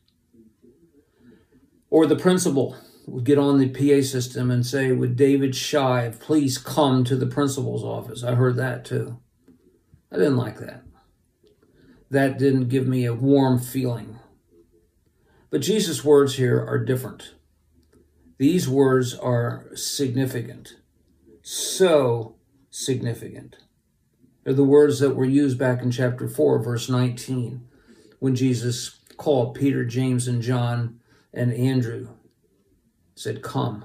Or 1.90 2.06
the 2.06 2.16
principal 2.16 2.76
would 3.06 3.25
get 3.25 3.38
on 3.38 3.59
the 3.59 3.68
PA 3.68 4.06
system 4.06 4.50
and 4.50 4.64
say, 4.64 4.92
Would 4.92 5.16
David 5.16 5.54
Shive 5.54 6.20
please 6.20 6.56
come 6.56 7.04
to 7.04 7.16
the 7.16 7.26
principal's 7.26 7.85
office? 7.85 8.23
I 8.23 8.37
heard 8.37 8.56
that 8.56 8.85
too. 8.85 9.18
I 10.12 10.16
didn't 10.16 10.37
like 10.37 10.59
that. 10.59 10.85
That 12.11 12.38
didn't 12.38 12.68
give 12.68 12.87
me 12.87 13.04
a 13.04 13.14
warm 13.14 13.59
feeling. 13.59 14.18
But 15.50 15.62
Jesus' 15.62 16.04
words 16.04 16.37
here 16.37 16.64
are 16.64 16.78
different. 16.78 17.35
These 18.38 18.68
words 18.68 19.14
are 19.14 19.66
significant, 19.75 20.76
so 21.42 22.37
significant. 22.70 23.56
They're 24.44 24.54
the 24.54 24.64
words 24.64 25.00
that 25.00 25.14
were 25.14 25.26
used 25.26 25.59
back 25.59 25.82
in 25.82 25.90
chapter 25.90 26.26
4, 26.26 26.62
verse 26.62 26.88
19, 26.88 27.68
when 28.18 28.35
Jesus 28.35 28.99
called 29.16 29.54
Peter, 29.54 29.85
James, 29.85 30.26
and 30.26 30.40
John 30.40 31.00
and 31.33 31.53
Andrew, 31.53 32.09
said, 33.15 33.43
Come. 33.43 33.85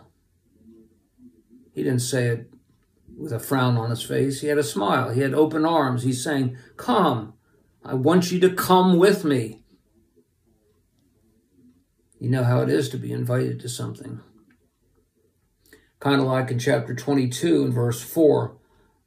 He 1.74 1.84
didn't 1.84 2.00
say 2.00 2.28
it 2.28 2.50
with 3.18 3.34
a 3.34 3.40
frown 3.40 3.78
on 3.78 3.90
his 3.90 4.04
face. 4.04 4.42
He 4.42 4.48
had 4.48 4.58
a 4.58 4.64
smile. 4.64 5.10
He 5.10 5.22
had 5.22 5.34
open 5.34 5.66
arms. 5.66 6.04
He's 6.04 6.24
saying, 6.24 6.58
Come. 6.78 7.34
I 7.84 7.94
want 7.94 8.32
you 8.32 8.40
to 8.40 8.50
come 8.50 8.98
with 8.98 9.24
me. 9.24 9.62
You 12.20 12.30
know 12.30 12.44
how 12.44 12.62
it 12.62 12.70
is 12.70 12.90
to 12.90 12.98
be 12.98 13.12
invited 13.12 13.60
to 13.60 13.70
something 13.70 14.22
kind 16.06 16.22
of 16.22 16.28
like 16.28 16.52
in 16.52 16.60
chapter 16.60 16.94
22 16.94 17.64
and 17.64 17.74
verse 17.74 18.00
4, 18.00 18.56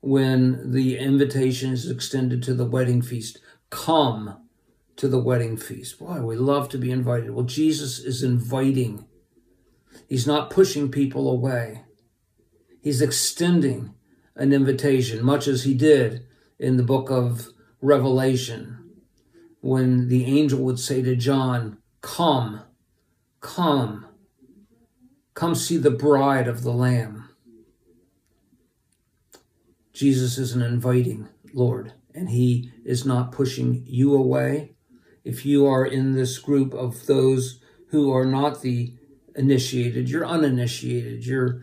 when 0.01 0.73
the 0.73 0.99
invitation 0.99 1.73
is 1.73 1.89
extended 1.89 2.43
to 2.43 2.55
the 2.55 2.67
wedding 2.67 3.03
feast. 3.03 3.39
Come 3.71 4.48
to 4.99 5.09
the 5.09 5.19
wedding 5.19 5.57
feast. 5.57 6.01
Boy, 6.01 6.21
we 6.21 6.37
love 6.37 6.69
to 6.71 6.79
be 6.79 6.91
invited. 6.91 7.31
Well, 7.31 7.45
Jesus 7.45 8.01
is 8.01 8.23
inviting. 8.25 9.07
He's 10.09 10.27
not 10.27 10.51
pushing 10.51 10.91
people 10.91 11.31
away. 11.31 11.85
He's 12.83 13.01
extending 13.01 13.95
an 14.35 14.53
invitation, 14.53 15.25
much 15.25 15.47
as 15.47 15.63
he 15.63 15.75
did 15.75 16.27
in 16.59 16.77
the 16.77 16.83
book 16.83 17.11
of 17.11 17.49
Revelation, 17.81 18.91
when 19.61 20.09
the 20.09 20.25
angel 20.25 20.61
would 20.61 20.81
say 20.81 21.01
to 21.03 21.15
John, 21.15 21.79
Come, 22.01 22.63
come. 23.41 24.07
Come 25.35 25.55
see 25.55 25.77
the 25.77 25.91
bride 25.91 26.49
of 26.49 26.65
the 26.65 26.73
Lamb. 26.73 27.29
Jesus 29.93 30.39
is 30.39 30.55
an 30.55 30.63
inviting 30.63 31.29
Lord, 31.55 31.93
and 32.15 32.31
he 32.31 32.73
is 32.85 33.05
not 33.05 33.31
pushing 33.31 33.85
you 33.87 34.15
away. 34.15 34.75
If 35.25 35.45
you 35.45 35.67
are 35.67 35.85
in 35.85 36.15
this 36.15 36.39
group 36.39 36.75
of 36.75 37.07
those 37.07 37.61
who 37.89 38.13
are 38.13 38.27
not 38.27 38.63
the 38.63 38.95
initiated, 39.35 40.09
you're 40.09 40.27
uninitiated, 40.27 41.25
you're 41.25 41.63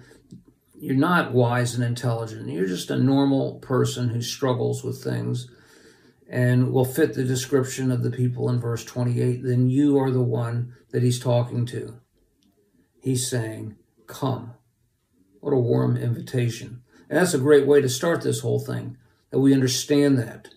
you're 0.77 0.95
not 0.95 1.33
wise 1.33 1.73
and 1.73 1.83
intelligent. 1.83 2.49
You're 2.49 2.67
just 2.67 2.91
a 2.91 2.97
normal 2.97 3.55
person 3.59 4.09
who 4.09 4.21
struggles 4.21 4.83
with 4.83 5.01
things 5.01 5.49
and 6.29 6.71
will 6.71 6.85
fit 6.85 7.13
the 7.13 7.23
description 7.23 7.91
of 7.91 8.03
the 8.03 8.11
people 8.11 8.49
in 8.49 8.59
verse 8.59 8.83
28, 8.83 9.43
then 9.43 9.69
you 9.69 9.97
are 9.97 10.11
the 10.11 10.21
one 10.21 10.73
that 10.91 11.03
he's 11.03 11.19
talking 11.19 11.65
to. 11.67 11.99
He's 13.01 13.29
saying, 13.29 13.75
Come. 14.07 14.53
What 15.39 15.53
a 15.53 15.57
warm 15.57 15.95
invitation. 15.95 16.81
And 17.09 17.19
that's 17.19 17.35
a 17.35 17.39
great 17.39 17.67
way 17.67 17.81
to 17.81 17.89
start 17.89 18.21
this 18.21 18.39
whole 18.39 18.59
thing, 18.59 18.97
that 19.29 19.39
we 19.39 19.53
understand 19.53 20.17
that. 20.17 20.49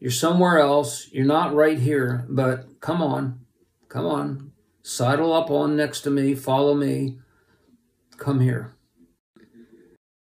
You're 0.00 0.10
somewhere 0.12 0.58
else, 0.58 1.08
you're 1.10 1.26
not 1.26 1.54
right 1.54 1.78
here, 1.78 2.24
but 2.28 2.80
come 2.80 3.02
on, 3.02 3.40
come 3.88 4.06
on, 4.06 4.52
sidle 4.82 5.32
up 5.32 5.50
on 5.50 5.76
next 5.76 6.02
to 6.02 6.10
me, 6.10 6.36
follow 6.36 6.74
me, 6.74 7.18
come 8.16 8.38
here. 8.40 8.76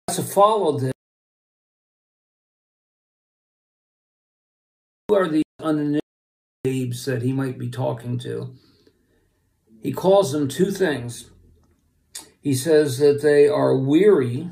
To 0.10 0.22
follow 0.22 0.78
this, 0.78 0.94
who 5.08 5.16
are 5.16 5.28
these 5.28 5.44
uninitiated 5.60 6.02
babes 6.64 7.06
that 7.06 7.24
he 7.24 7.34
might 7.34 7.58
be 7.58 7.70
talking 7.70 8.20
to? 8.20 8.54
He 9.82 9.92
calls 9.92 10.32
them 10.32 10.48
two 10.48 10.70
things. 10.72 11.32
He 12.40 12.54
says 12.54 13.00
that 13.00 13.24
they 13.24 13.48
are 13.48 13.76
weary. 13.76 14.50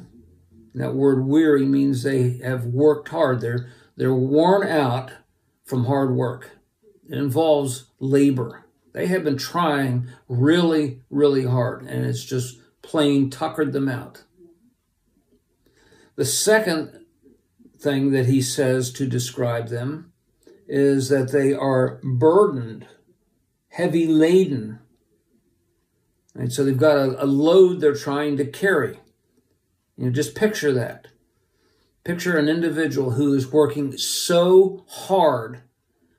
That 0.74 0.96
word 0.96 1.26
weary 1.28 1.66
means 1.66 2.02
they 2.02 2.40
have 2.40 2.66
worked 2.66 3.10
hard. 3.10 3.42
They're, 3.42 3.70
they're 3.96 4.14
worn 4.14 4.68
out 4.68 5.12
from 5.64 5.86
hard 5.86 6.16
work. 6.16 6.52
It 7.08 7.18
involves 7.18 7.86
labor. 8.00 8.66
They 8.94 9.08
have 9.08 9.24
been 9.24 9.38
trying 9.38 10.10
really, 10.28 11.02
really 11.10 11.46
hard, 11.46 11.84
and 11.84 12.06
it's 12.06 12.24
just 12.24 12.60
plain 12.82 13.30
tuckered 13.30 13.74
them 13.74 13.90
out. 13.90 14.24
The 16.16 16.26
second 16.26 17.06
thing 17.80 18.12
that 18.12 18.28
he 18.28 18.42
says 18.42 18.92
to 18.94 19.08
describe 19.08 19.70
them 19.70 20.14
is 20.68 21.10
that 21.10 21.32
they 21.32 21.54
are 21.54 22.00
burdened, 22.04 22.88
heavy 23.70 24.08
laden. 24.08 24.80
Right? 26.36 26.52
So 26.52 26.64
they've 26.64 26.78
got 26.78 26.98
a, 26.98 27.24
a 27.24 27.26
load 27.26 27.82
they're 27.82 27.96
trying 27.96 28.38
to 28.38 28.46
carry. 28.46 29.00
You 29.98 30.06
know, 30.06 30.12
just 30.12 30.36
picture 30.36 30.72
that. 30.74 31.08
Picture 32.04 32.38
an 32.38 32.50
individual 32.50 33.12
who 33.12 33.34
is 33.34 33.52
working 33.52 33.98
so 33.98 34.84
hard 34.88 35.62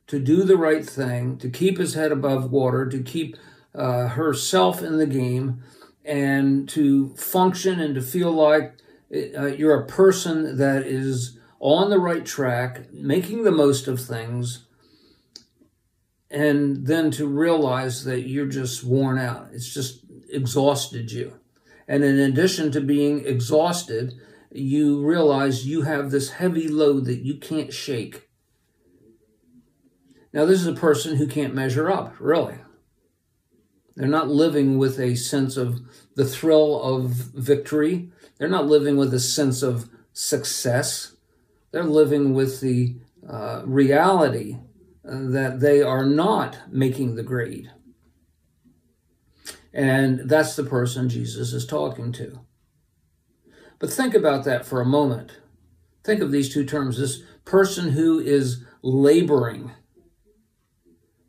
to 0.07 0.19
do 0.19 0.43
the 0.43 0.57
right 0.57 0.85
thing, 0.85 1.37
to 1.38 1.50
keep 1.50 1.79
his 1.79 1.95
head 1.95 2.11
above 2.11 2.50
water, 2.50 2.87
to 2.87 3.03
keep 3.03 3.37
uh, 3.75 4.09
herself 4.09 4.83
in 4.83 4.97
the 4.97 5.07
game, 5.07 5.62
and 6.05 6.69
to 6.71 7.14
function 7.17 7.81
and 7.81 7.95
to 7.95 8.00
feel 8.03 8.33
like 8.33 8.76
uh, 9.14 9.47
you're 9.47 9.79
a 9.79 9.87
person 9.87 10.57
that 10.57 10.87
is 10.87 11.38
on 11.61 11.91
the 11.91 11.99
right 11.99 12.25
track, 12.25 12.93
making 12.93 13.45
the 13.45 13.53
most 13.53 13.87
of 13.87 14.00
things, 14.00 14.67
and 16.31 16.87
then 16.87 17.11
to 17.11 17.26
realize 17.26 18.05
that 18.05 18.29
you're 18.29 18.47
just 18.47 18.85
worn 18.85 19.19
out. 19.19 19.49
It's 19.53 19.73
just 19.73 20.00
exhausted 20.31 21.12
you. 21.12 21.38
And 21.87 22.03
in 22.03 22.19
addition 22.19 22.71
to 22.73 22.81
being 22.81 23.25
exhausted, 23.26 24.14
you 24.54 25.04
realize 25.04 25.66
you 25.66 25.82
have 25.82 26.11
this 26.11 26.32
heavy 26.32 26.68
load 26.68 27.06
that 27.06 27.20
you 27.20 27.37
can't 27.37 27.73
shake. 27.73 28.28
Now, 30.32 30.44
this 30.44 30.61
is 30.61 30.66
a 30.66 30.75
person 30.75 31.16
who 31.16 31.26
can't 31.26 31.54
measure 31.54 31.90
up, 31.90 32.14
really. 32.18 32.58
They're 33.96 34.08
not 34.08 34.28
living 34.28 34.78
with 34.78 34.99
a 34.99 35.14
sense 35.14 35.56
of 35.56 35.80
the 36.16 36.25
thrill 36.25 36.82
of 36.82 37.11
victory. 37.11 38.11
They're 38.38 38.48
not 38.48 38.66
living 38.66 38.96
with 38.96 39.14
a 39.14 39.20
sense 39.20 39.62
of 39.62 39.88
success. 40.12 41.14
They're 41.70 41.85
living 41.85 42.35
with 42.35 42.61
the 42.61 42.96
uh, 43.29 43.62
reality 43.64 44.59
uh, 45.09 45.31
that 45.31 45.61
they 45.61 45.83
are 45.83 46.05
not 46.05 46.59
making 46.68 47.14
the 47.14 47.22
grade. 47.22 47.70
And 49.72 50.29
that's 50.29 50.57
the 50.57 50.64
person 50.64 51.09
Jesus 51.09 51.52
is 51.52 51.66
talking 51.66 52.12
to. 52.12 52.40
But 53.78 53.92
think 53.92 54.14
about 54.14 54.44
that 54.44 54.64
for 54.64 54.80
a 54.80 54.87
moment. 54.87 55.38
Think 56.04 56.20
of 56.20 56.30
these 56.30 56.52
two 56.52 56.64
terms 56.64 56.98
this 56.98 57.22
person 57.44 57.90
who 57.90 58.18
is 58.18 58.64
laboring. 58.82 59.72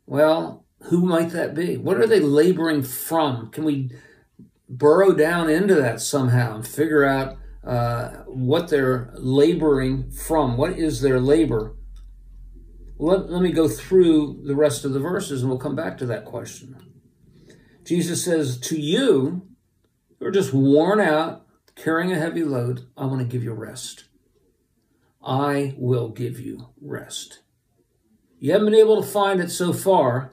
Well, 0.06 0.64
who 0.84 1.04
might 1.04 1.30
that 1.30 1.54
be? 1.54 1.76
What 1.76 1.98
are 1.98 2.06
they 2.06 2.20
laboring 2.20 2.82
from? 2.82 3.50
Can 3.50 3.64
we 3.64 3.90
burrow 4.68 5.12
down 5.12 5.48
into 5.48 5.74
that 5.74 6.00
somehow 6.00 6.56
and 6.56 6.66
figure 6.66 7.04
out 7.04 7.36
uh, 7.66 8.22
what 8.26 8.68
they're 8.68 9.12
laboring 9.14 10.10
from. 10.10 10.56
What 10.56 10.72
is 10.78 11.00
their 11.00 11.20
labor? 11.20 11.74
Let, 12.98 13.30
let 13.30 13.42
me 13.42 13.52
go 13.52 13.68
through 13.68 14.42
the 14.46 14.54
rest 14.54 14.84
of 14.84 14.92
the 14.92 15.00
verses 15.00 15.42
and 15.42 15.50
we'll 15.50 15.58
come 15.58 15.76
back 15.76 15.98
to 15.98 16.06
that 16.06 16.24
question. 16.24 16.76
Jesus 17.84 18.24
says, 18.24 18.58
To 18.58 18.80
you, 18.80 19.48
you're 20.20 20.30
just 20.30 20.54
worn 20.54 21.00
out, 21.00 21.45
carrying 21.76 22.12
a 22.12 22.18
heavy 22.18 22.42
load, 22.42 22.86
I 22.96 23.06
want 23.06 23.20
to 23.20 23.24
give 23.24 23.44
you 23.44 23.52
rest. 23.52 24.04
I 25.24 25.74
will 25.76 26.08
give 26.08 26.40
you 26.40 26.68
rest. 26.80 27.40
You 28.38 28.52
haven't 28.52 28.66
been 28.66 28.80
able 28.80 29.02
to 29.02 29.08
find 29.08 29.40
it 29.40 29.50
so 29.50 29.72
far 29.72 30.32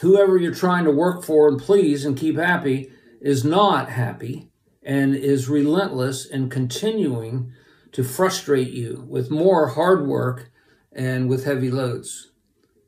whoever 0.00 0.38
you're 0.38 0.54
trying 0.54 0.84
to 0.84 0.90
work 0.90 1.22
for 1.24 1.48
and 1.48 1.60
please 1.60 2.04
and 2.04 2.16
keep 2.16 2.36
happy 2.36 2.90
is 3.20 3.44
not 3.44 3.90
happy 3.90 4.48
and 4.82 5.14
is 5.14 5.48
relentless 5.48 6.24
in 6.24 6.48
continuing 6.48 7.52
to 7.92 8.02
frustrate 8.02 8.70
you 8.70 9.04
with 9.08 9.30
more 9.30 9.68
hard 9.68 10.06
work 10.06 10.50
and 10.92 11.28
with 11.28 11.44
heavy 11.44 11.70
loads. 11.70 12.32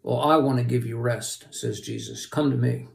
Well, 0.03 0.20
I 0.20 0.37
want 0.37 0.59
to 0.59 0.64
give 0.64 0.87
you 0.87 0.96
rest, 0.98 1.46
says 1.51 1.81
Jesus. 1.81 2.27
Come 2.27 2.51
to 2.51 2.57
me. 2.57 2.88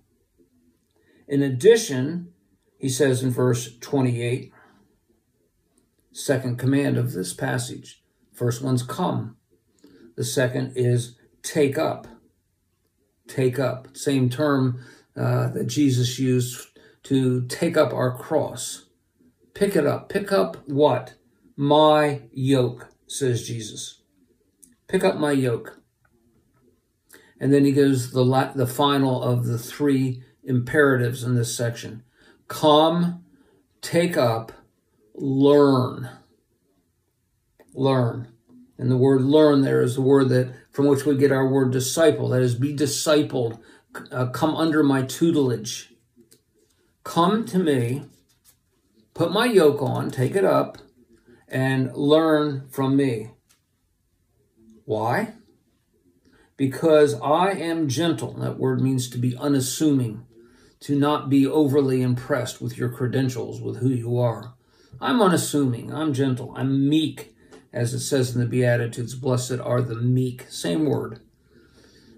In 1.28 1.44
addition, 1.44 2.34
he 2.78 2.90
says 2.90 3.24
in 3.24 3.32
verse 3.32 3.78
28, 3.80 4.52
second 6.12 6.58
command 6.58 6.98
of 6.98 7.14
this 7.14 7.34
passage. 7.34 8.04
First 8.34 8.62
one's 8.62 8.84
come. 8.84 9.38
The 10.16 10.24
second 10.24 10.74
is 10.76 11.18
take 11.42 11.78
up 11.78 12.08
take 13.28 13.60
up. 13.60 13.96
Same 13.96 14.30
term 14.30 14.84
uh, 15.16 15.50
that 15.50 15.68
Jesus 15.68 16.18
used 16.18 16.68
to 17.04 17.46
take 17.48 17.78
up 17.78 17.94
our 17.94 18.18
cross. 18.18 18.86
Pick 19.54 19.76
it 19.76 19.86
up. 19.86 20.10
Pick 20.10 20.32
up 20.32 20.58
what? 20.68 21.16
My 21.56 22.22
yoke, 22.32 22.90
says 23.08 23.48
Jesus. 23.48 24.02
Pick 24.88 25.04
up 25.04 25.18
my 25.18 25.32
yoke. 25.32 25.82
And 27.40 27.54
then 27.54 27.66
he 27.66 27.72
gives 27.72 28.12
the, 28.12 28.26
la- 28.26 28.54
the 28.54 28.68
final 28.68 29.22
of 29.22 29.46
the 29.46 29.60
three 29.60 30.24
imperatives 30.44 31.24
in 31.24 31.36
this 31.36 31.56
section. 31.56 32.04
Come, 32.48 33.24
take 33.82 34.18
up, 34.18 34.52
learn. 35.14 36.10
Learn. 37.74 38.30
And 38.78 38.92
the 38.92 38.98
word 38.98 39.22
learn 39.22 39.62
there 39.62 39.82
is 39.82 39.96
the 39.96 40.02
word 40.02 40.30
that 40.30 40.54
from 40.72 40.86
which 40.86 41.06
we 41.06 41.18
get 41.18 41.32
our 41.32 41.48
word 41.48 41.72
disciple. 41.72 42.30
That 42.30 42.42
is, 42.42 42.56
be 42.56 42.76
discipled. 42.76 43.60
Uh, 44.12 44.28
come 44.28 44.56
under 44.56 44.84
my 44.84 45.02
tutelage. 45.02 45.94
Come 47.04 47.46
to 47.46 47.58
me, 47.58 48.04
put 49.14 49.32
my 49.32 49.46
yoke 49.46 49.82
on, 49.82 50.12
take 50.12 50.36
it 50.36 50.46
up, 50.46 50.78
and 51.48 51.96
learn 51.96 52.68
from 52.70 52.96
me. 52.96 53.32
Why? 54.86 55.34
Because 56.58 57.16
I 57.22 57.52
am 57.52 57.88
gentle. 57.88 58.34
That 58.34 58.60
word 58.60 58.82
means 58.82 59.10
to 59.10 59.18
be 59.18 59.36
unassuming, 59.36 60.27
to 60.82 60.98
not 60.98 61.30
be 61.30 61.46
overly 61.48 62.02
impressed 62.02 62.62
with 62.62 62.78
your 62.78 62.90
credentials, 62.90 63.62
with 63.62 63.78
who 63.78 63.90
you 63.90 64.18
are. 64.20 64.54
I'm 65.02 65.22
unassuming. 65.22 65.94
I'm 65.94 66.14
gentle. 66.14 66.54
I'm 66.56 66.88
meek 66.88 67.36
as 67.74 67.94
it 67.94 68.00
says 68.00 68.34
in 68.34 68.42
the 68.42 68.48
Beatitudes, 68.48 69.14
blessed 69.16 69.60
are 69.60 69.82
the 69.82 69.96
meek. 69.96 70.46
Same 70.50 70.86
word. 70.86 71.20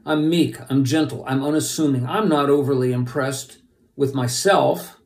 I'm 0.06 0.30
meek, 0.30 0.58
I'm 0.70 0.86
gentle, 0.86 1.26
I'm 1.28 1.44
unassuming. 1.44 2.06
I'm 2.06 2.30
not 2.30 2.50
overly 2.50 2.94
impressed 2.94 3.60
with 3.96 4.16
myself 4.16 4.98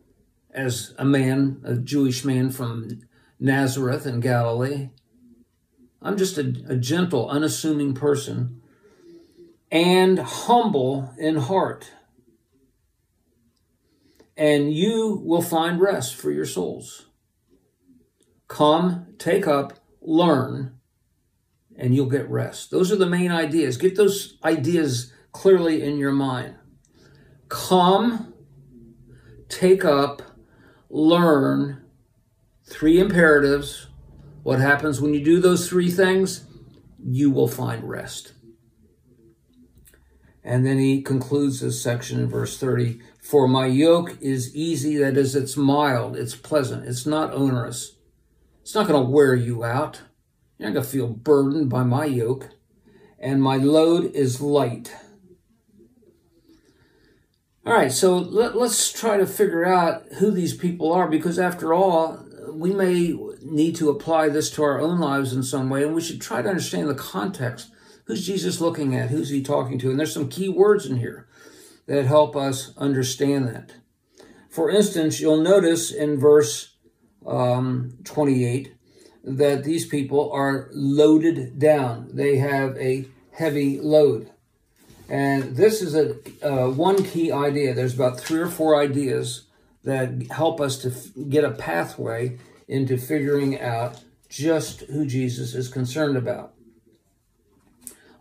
as 0.51 0.93
a 0.99 1.05
man, 1.05 1.59
a 1.63 1.75
Jewish 1.75 2.23
man 2.23 2.51
from 2.51 3.01
Nazareth 3.39 4.05
in 4.05 4.19
Galilee. 4.19 4.89
I'm 6.01 6.17
just 6.17 6.37
a, 6.37 6.53
a 6.67 6.75
gentle, 6.75 7.27
unassuming 7.29 7.95
person 7.95 8.61
and 9.71 10.19
humble 10.19 11.13
in 11.17 11.37
heart. 11.37 11.89
And 14.35 14.73
you 14.73 15.21
will 15.23 15.41
find 15.41 15.79
rest 15.79 16.15
for 16.15 16.31
your 16.31 16.45
souls. 16.45 17.07
Come, 18.47 19.07
take 19.17 19.47
up 19.47 19.83
learn, 20.05 20.73
and 21.75 21.95
you'll 21.95 22.09
get 22.09 22.29
rest. 22.29 22.71
Those 22.71 22.91
are 22.91 22.95
the 22.95 23.05
main 23.05 23.31
ideas. 23.31 23.77
Get 23.77 23.95
those 23.95 24.37
ideas 24.43 25.11
clearly 25.31 25.81
in 25.81 25.97
your 25.97 26.11
mind. 26.11 26.55
Come, 27.49 28.33
take 29.49 29.85
up, 29.85 30.21
learn, 30.89 31.83
three 32.65 32.99
imperatives. 32.99 33.87
What 34.43 34.59
happens 34.59 34.99
when 34.99 35.13
you 35.13 35.23
do 35.23 35.39
those 35.39 35.69
three 35.69 35.89
things? 35.89 36.45
You 37.03 37.31
will 37.31 37.47
find 37.47 37.87
rest. 37.87 38.33
And 40.43 40.65
then 40.65 40.77
he 40.77 41.01
concludes 41.01 41.61
this 41.61 41.81
section 41.81 42.19
in 42.19 42.27
verse 42.27 42.57
30 42.57 42.99
For 43.21 43.47
my 43.47 43.67
yoke 43.67 44.17
is 44.19 44.55
easy, 44.55 44.97
that 44.97 45.17
is, 45.17 45.35
it's 45.35 45.55
mild, 45.55 46.17
it's 46.17 46.35
pleasant, 46.35 46.85
it's 46.85 47.05
not 47.05 47.33
onerous. 47.33 47.95
It's 48.61 48.75
not 48.75 48.87
going 48.87 49.03
to 49.03 49.09
wear 49.09 49.35
you 49.35 49.63
out. 49.63 50.01
You're 50.57 50.69
not 50.69 50.73
going 50.73 50.85
to 50.85 50.91
feel 50.91 51.07
burdened 51.07 51.69
by 51.69 51.83
my 51.83 52.05
yoke. 52.05 52.49
And 53.19 53.41
my 53.41 53.57
load 53.57 54.11
is 54.13 54.41
light. 54.41 54.93
All 57.65 57.73
right, 57.73 57.91
so 57.91 58.17
let, 58.17 58.55
us 58.55 58.91
try 58.91 59.15
to 59.15 59.25
figure 59.25 59.65
out 59.65 60.03
who 60.19 60.31
these 60.31 60.53
people 60.53 60.91
are 60.91 61.07
because, 61.07 61.39
after 61.39 61.73
all, 61.73 62.21
we 62.51 62.73
may 62.73 63.17
need 63.41 63.75
to 63.77 63.89
apply 63.89 64.27
this 64.29 64.49
to 64.51 64.63
our 64.63 64.81
own 64.81 64.99
lives 64.99 65.31
in 65.31 65.43
some 65.43 65.69
way, 65.69 65.83
and 65.83 65.95
we 65.95 66.01
should 66.01 66.19
try 66.19 66.41
to 66.41 66.49
understand 66.49 66.89
the 66.89 66.95
context 66.95 67.71
Who's 68.05 68.25
Jesus 68.25 68.59
looking 68.59 68.95
at? 68.95 69.09
Who's 69.09 69.29
he 69.29 69.41
talking 69.41 69.79
to? 69.79 69.89
And 69.89 69.99
there's 69.99 70.13
some 70.13 70.29
key 70.29 70.49
words 70.49 70.85
in 70.85 70.97
here 70.97 71.27
that 71.85 72.05
help 72.05 72.35
us 72.35 72.75
understand 72.77 73.47
that. 73.47 73.73
For 74.49 74.69
instance, 74.69 75.19
you'll 75.19 75.41
notice 75.41 75.91
in 75.91 76.19
verse 76.19 76.75
um, 77.25 77.97
28 78.03 78.75
that 79.23 79.63
these 79.63 79.85
people 79.85 80.31
are 80.31 80.69
loaded 80.73 81.57
down. 81.57 82.09
They 82.13 82.37
have 82.37 82.77
a 82.77 83.07
heavy 83.31 83.79
load. 83.79 84.29
And 85.09 85.55
this 85.55 85.81
is 85.81 85.95
a 85.95 86.15
uh, 86.41 86.69
one 86.69 87.03
key 87.03 87.31
idea. 87.31 87.73
There's 87.73 87.93
about 87.93 88.19
three 88.19 88.39
or 88.39 88.47
four 88.47 88.79
ideas 88.79 89.43
that 89.83 90.27
help 90.31 90.61
us 90.61 90.77
to 90.79 90.89
f- 90.89 91.07
get 91.29 91.43
a 91.43 91.51
pathway 91.51 92.37
into 92.67 92.97
figuring 92.97 93.59
out 93.59 94.01
just 94.29 94.81
who 94.81 95.05
Jesus 95.05 95.53
is 95.53 95.67
concerned 95.67 96.17
about. 96.17 96.52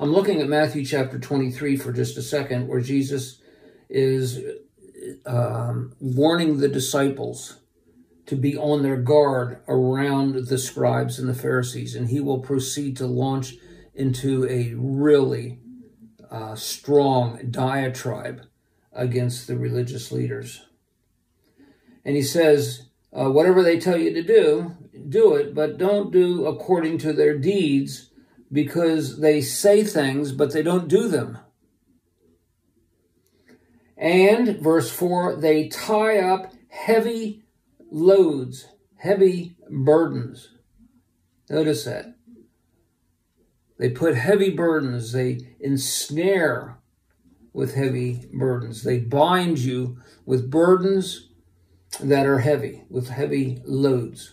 I'm 0.02 0.10
looking 0.10 0.40
at 0.40 0.48
Matthew 0.48 0.84
chapter 0.84 1.16
23 1.16 1.76
for 1.76 1.92
just 1.92 2.18
a 2.18 2.22
second, 2.22 2.66
where 2.66 2.80
Jesus 2.80 3.40
is 3.88 4.40
um, 5.24 5.92
warning 6.00 6.58
the 6.58 6.66
disciples 6.66 7.60
to 8.26 8.34
be 8.34 8.56
on 8.56 8.82
their 8.82 8.96
guard 8.96 9.62
around 9.68 10.48
the 10.48 10.58
scribes 10.58 11.20
and 11.20 11.28
the 11.28 11.34
Pharisees, 11.34 11.94
and 11.94 12.08
he 12.08 12.18
will 12.18 12.40
proceed 12.40 12.96
to 12.96 13.06
launch 13.06 13.54
into 13.94 14.44
a 14.48 14.74
really 14.74 15.60
uh, 16.28 16.56
strong 16.56 17.38
diatribe 17.52 18.42
against 18.92 19.46
the 19.46 19.56
religious 19.56 20.10
leaders. 20.10 20.66
And 22.04 22.16
he 22.16 22.22
says, 22.22 22.88
uh, 23.12 23.30
Whatever 23.30 23.62
they 23.62 23.78
tell 23.78 23.98
you 23.98 24.12
to 24.14 24.22
do, 24.24 24.74
do 25.08 25.36
it, 25.36 25.54
but 25.54 25.78
don't 25.78 26.10
do 26.10 26.46
according 26.46 26.98
to 26.98 27.12
their 27.12 27.38
deeds 27.38 28.08
because 28.52 29.20
they 29.20 29.40
say 29.40 29.82
things, 29.82 30.30
but 30.32 30.52
they 30.52 30.62
don't 30.62 30.88
do 30.88 31.08
them. 31.08 31.38
And, 33.96 34.58
verse 34.58 34.90
4, 34.90 35.36
they 35.36 35.68
tie 35.68 36.18
up 36.18 36.52
heavy 36.68 37.44
loads, 37.90 38.66
heavy 38.96 39.56
burdens. 39.70 40.50
Notice 41.48 41.84
that. 41.84 42.16
They 43.78 43.88
put 43.88 44.14
heavy 44.16 44.50
burdens, 44.50 45.12
they 45.12 45.56
ensnare 45.60 46.78
with 47.52 47.74
heavy 47.74 48.28
burdens. 48.32 48.82
They 48.82 48.98
bind 48.98 49.58
you 49.58 49.98
with 50.24 50.50
burdens 50.50 51.28
that 52.00 52.26
are 52.26 52.38
heavy, 52.38 52.84
with 52.88 53.08
heavy 53.08 53.60
loads 53.64 54.32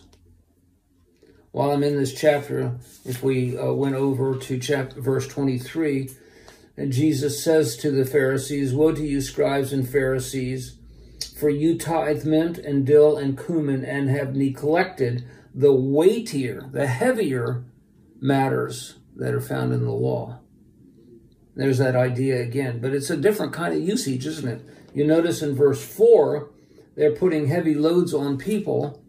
while 1.52 1.70
I'm 1.70 1.82
in 1.82 1.96
this 1.96 2.14
chapter, 2.14 2.78
if 3.04 3.22
we 3.22 3.58
uh, 3.58 3.72
went 3.72 3.96
over 3.96 4.36
to 4.36 4.58
chapter 4.58 5.00
verse 5.00 5.26
23, 5.26 6.10
and 6.76 6.92
Jesus 6.92 7.42
says 7.42 7.76
to 7.78 7.90
the 7.90 8.04
Pharisees, 8.04 8.72
Woe 8.72 8.92
to 8.92 9.02
you, 9.02 9.20
scribes 9.20 9.72
and 9.72 9.88
Pharisees, 9.88 10.76
for 11.36 11.50
you 11.50 11.76
tithe 11.76 12.24
mint 12.24 12.58
and 12.58 12.86
dill 12.86 13.16
and 13.16 13.38
cumin 13.38 13.84
and 13.84 14.08
have 14.08 14.36
neglected 14.36 15.24
the 15.54 15.72
weightier, 15.72 16.70
the 16.72 16.86
heavier 16.86 17.64
matters 18.20 18.96
that 19.16 19.34
are 19.34 19.40
found 19.40 19.72
in 19.72 19.84
the 19.84 19.90
law. 19.90 20.38
There's 21.56 21.78
that 21.78 21.96
idea 21.96 22.40
again, 22.40 22.78
but 22.80 22.94
it's 22.94 23.10
a 23.10 23.16
different 23.16 23.52
kind 23.52 23.74
of 23.74 23.82
usage, 23.82 24.24
isn't 24.24 24.48
it? 24.48 24.64
You 24.94 25.04
notice 25.04 25.42
in 25.42 25.56
verse 25.56 25.84
4, 25.84 26.48
they're 26.94 27.16
putting 27.16 27.48
heavy 27.48 27.74
loads 27.74 28.14
on 28.14 28.38
people 28.38 29.02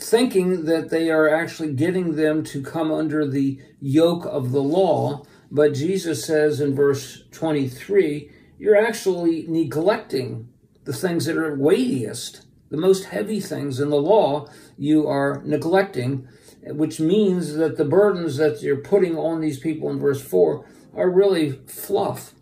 thinking 0.00 0.64
that 0.64 0.88
they 0.88 1.10
are 1.10 1.28
actually 1.28 1.72
getting 1.74 2.16
them 2.16 2.42
to 2.44 2.62
come 2.62 2.90
under 2.90 3.26
the 3.26 3.60
yoke 3.80 4.24
of 4.24 4.50
the 4.50 4.62
law. 4.62 5.24
But 5.50 5.74
Jesus 5.74 6.24
says 6.24 6.60
in 6.60 6.74
verse 6.74 7.24
23, 7.32 8.30
you're 8.58 8.76
actually 8.76 9.44
neglecting 9.46 10.48
the 10.84 10.92
things 10.92 11.26
that 11.26 11.36
are 11.36 11.54
weightiest, 11.54 12.46
the 12.70 12.76
most 12.76 13.04
heavy 13.04 13.40
things 13.40 13.78
in 13.78 13.90
the 13.90 14.00
law, 14.00 14.48
you 14.78 15.06
are 15.06 15.42
neglecting, 15.44 16.26
which 16.62 17.00
means 17.00 17.56
that 17.56 17.76
the 17.76 17.84
burdens 17.84 18.36
that 18.38 18.62
you're 18.62 18.76
putting 18.76 19.16
on 19.16 19.40
these 19.40 19.58
people 19.58 19.90
in 19.90 19.98
verse 19.98 20.22
4 20.22 20.66
are 20.94 21.10
really 21.10 21.60
fluff. 21.66 22.34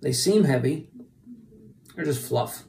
They 0.00 0.12
seem 0.12 0.44
heavy, 0.44 0.88
they're 1.96 2.04
just 2.04 2.26
fluff. 2.26 2.64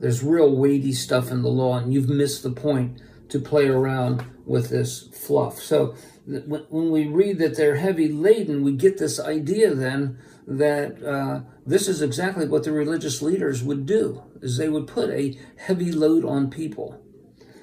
There's 0.00 0.22
real 0.22 0.54
weighty 0.54 0.92
stuff 0.92 1.30
in 1.30 1.42
the 1.42 1.48
law, 1.48 1.78
and 1.78 1.92
you've 1.92 2.08
missed 2.08 2.42
the 2.42 2.50
point 2.50 3.00
to 3.28 3.38
play 3.38 3.68
around 3.68 4.24
with 4.46 4.70
this 4.70 5.08
fluff. 5.12 5.58
So 5.60 5.94
when 6.26 6.90
we 6.90 7.06
read 7.06 7.38
that 7.38 7.56
they're 7.56 7.76
heavy 7.76 8.08
laden, 8.08 8.62
we 8.62 8.72
get 8.72 8.98
this 8.98 9.20
idea 9.20 9.74
then 9.74 10.18
that 10.46 11.02
uh, 11.02 11.40
this 11.66 11.88
is 11.88 12.00
exactly 12.00 12.46
what 12.46 12.64
the 12.64 12.72
religious 12.72 13.20
leaders 13.20 13.62
would 13.62 13.86
do, 13.86 14.22
is 14.40 14.56
they 14.56 14.68
would 14.68 14.86
put 14.86 15.10
a 15.10 15.38
heavy 15.56 15.92
load 15.92 16.24
on 16.24 16.50
people. 16.50 17.00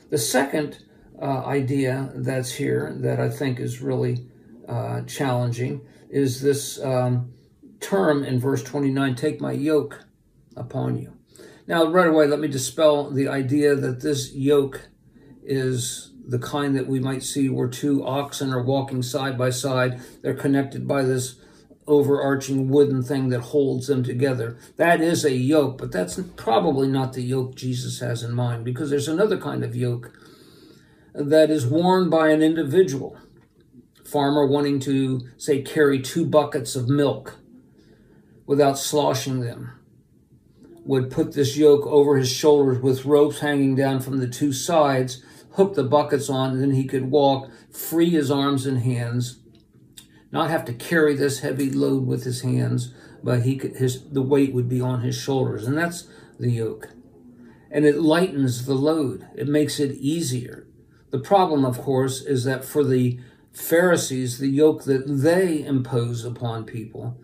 The 0.10 0.18
second 0.18 0.84
uh, 1.20 1.46
idea 1.46 2.12
that's 2.16 2.54
here 2.54 2.96
that 3.00 3.20
I 3.20 3.30
think 3.30 3.60
is 3.60 3.82
really 3.82 4.28
uh, 4.68 5.02
challenging 5.02 5.82
is 6.10 6.42
this 6.42 6.82
um, 6.84 7.34
term 7.80 8.24
in 8.24 8.40
verse 8.40 8.64
29, 8.64 9.16
take 9.16 9.42
my 9.42 9.52
yoke 9.52 10.06
upon 10.56 10.98
you. 10.98 11.15
Now, 11.68 11.86
right 11.86 12.08
away, 12.08 12.28
let 12.28 12.40
me 12.40 12.48
dispel 12.48 13.10
the 13.10 13.28
idea 13.28 13.76
that 13.76 14.02
this 14.02 14.34
yoke 14.34 14.90
is 15.44 16.12
the 16.28 16.40
kind 16.40 16.76
that 16.76 16.88
we 16.88 17.00
might 17.00 17.24
see 17.24 17.50
where 17.50 17.68
two 17.68 18.06
oxen 18.06 18.54
are 18.54 18.64
walking 18.64 19.02
side 19.02 19.38
by 19.38 19.50
side. 19.50 20.00
They're 20.22 20.36
connected 20.36 20.88
by 20.88 21.04
this 21.04 21.36
overarching 21.88 22.70
wooden 22.70 23.04
thing 23.04 23.30
that 23.30 23.42
holds 23.42 23.88
them 23.88 24.04
together. 24.04 24.58
That 24.78 25.02
is 25.02 25.24
a 25.24 25.34
yoke, 25.34 25.78
but 25.78 25.92
that's 25.92 26.20
probably 26.36 26.88
not 26.88 27.14
the 27.14 27.22
yoke 27.22 27.56
Jesus 27.56 28.00
has 28.00 28.24
in 28.24 28.34
mind 28.34 28.64
because 28.66 28.90
there's 28.90 29.08
another 29.08 29.38
kind 29.38 29.64
of 29.64 29.76
yoke 29.76 30.12
that 31.14 31.50
is 31.50 31.66
worn 31.66 32.10
by 32.10 32.30
an 32.30 32.42
individual. 32.42 33.18
Farmer 34.04 34.46
wanting 34.46 34.80
to, 34.82 35.22
say, 35.38 35.62
carry 35.62 36.00
two 36.00 36.26
buckets 36.26 36.76
of 36.76 36.90
milk 36.90 37.38
without 38.46 38.78
sloshing 38.78 39.40
them 39.40 39.72
would 40.86 41.10
put 41.10 41.34
this 41.34 41.58
yoke 41.58 41.86
over 41.88 42.16
his 42.16 42.32
shoulders 42.32 42.80
with 42.80 43.06
ropes 43.06 43.40
hanging 43.40 43.76
down 43.76 44.00
from 44.00 44.20
the 44.20 44.28
two 44.28 44.54
sides, 44.54 45.24
hook 45.54 45.74
the 45.74 45.84
buckets 45.84 46.30
on, 46.30 46.52
and 46.52 46.62
then 46.62 46.72
he 46.72 46.86
could 46.86 47.10
walk, 47.10 47.50
free 47.72 48.12
his 48.12 48.30
arms 48.30 48.66
and 48.66 48.80
hands, 48.80 49.40
not 50.32 50.50
have 50.50 50.64
to 50.66 50.74
carry 50.74 51.16
this 51.16 51.40
heavy 51.40 51.72
load 51.72 52.06
with 52.06 52.24
his 52.24 52.42
hands, 52.42 52.94
but 53.24 53.42
he 53.42 53.58
could, 53.58 53.76
his 53.78 54.08
the 54.10 54.22
weight 54.22 54.54
would 54.54 54.70
be 54.70 54.80
on 54.80 55.02
his 55.02 55.16
shoulders, 55.16 55.66
and 55.66 55.78
that's 55.78 56.08
the 56.40 56.52
yoke. 56.52 56.90
And 57.72 57.86
it 57.86 58.00
lightens 58.00 58.66
the 58.66 58.76
load. 58.76 59.28
It 59.36 59.48
makes 59.48 59.80
it 59.80 59.94
easier. 59.94 60.68
The 61.10 61.20
problem, 61.20 61.66
of 61.66 61.82
course, 61.82 62.22
is 62.22 62.44
that 62.44 62.64
for 62.64 62.84
the 62.84 63.20
Pharisees, 63.54 64.38
the 64.38 64.50
yoke 64.50 64.84
that 64.84 65.08
they 65.08 65.64
impose 65.64 66.24
upon 66.26 66.66
people 66.66 67.18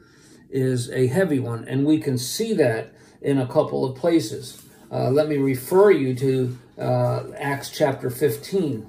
is 0.49 0.89
a 0.89 1.07
heavy 1.07 1.39
one, 1.39 1.67
and 1.67 1.85
we 1.85 1.99
can 1.99 2.17
see 2.17 2.53
that 2.53 2.93
in 3.21 3.37
a 3.37 3.47
couple 3.47 3.85
of 3.85 3.95
places. 3.95 4.63
Uh, 4.91 5.09
let 5.09 5.29
me 5.29 5.37
refer 5.37 5.91
you 5.91 6.15
to 6.15 6.57
uh, 6.77 7.23
Acts 7.37 7.69
chapter 7.69 8.09
15. 8.09 8.71
You 8.71 8.87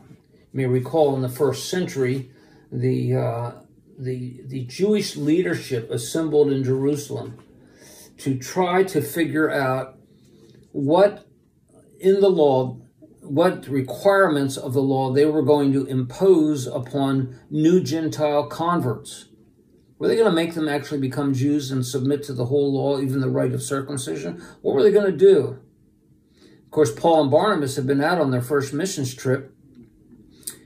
may 0.53 0.67
recall 0.67 1.15
in 1.15 1.23
the 1.23 1.29
first 1.29 1.69
century, 1.69 2.31
the, 2.71 3.15
uh, 3.15 3.53
the, 3.99 4.43
the 4.47 4.65
Jewish 4.65 5.17
leadership 5.17 5.91
assembled 5.91 6.51
in 6.51 6.65
Jerusalem 6.65 7.39
to 8.19 8.39
try 8.39 8.83
to 8.85 9.01
figure 9.01 9.51
out 9.51 9.99
what 10.73 11.27
in 12.01 12.21
the 12.21 12.29
law 12.29 12.79
what 13.21 13.69
requirements 13.69 14.57
of 14.57 14.73
the 14.73 14.83
law 14.83 15.13
they 15.13 15.25
were 15.25 15.43
going 15.43 15.73
to 15.73 15.87
impose 15.87 16.67
upon 16.67 17.39
new 17.51 17.81
Gentile 17.81 18.49
converts. 18.49 19.27
Were 20.03 20.09
they 20.09 20.17
going 20.17 20.29
to 20.29 20.35
make 20.35 20.55
them 20.55 20.69
actually 20.69 20.99
become 20.99 21.33
Jews 21.33 21.71
and 21.71 21.87
submit 21.87 22.25
to 22.25 22.33
the 22.33 22.47
whole 22.47 22.73
law, 22.73 23.01
even 23.01 23.21
the 23.21 23.31
rite 23.31 23.53
of 23.53 23.63
circumcision? 23.63 24.45
What 24.61 24.75
were 24.75 24.83
they 24.83 24.91
going 24.91 25.09
to 25.09 25.17
do? 25.17 25.61
Of 26.65 26.71
course, 26.73 26.91
Paul 26.91 27.23
and 27.23 27.31
Barnabas 27.31 27.77
had 27.77 27.87
been 27.87 28.03
out 28.03 28.19
on 28.19 28.33
their 28.33 28.43
first 28.43 28.73
missions 28.73 29.15
trip 29.15 29.55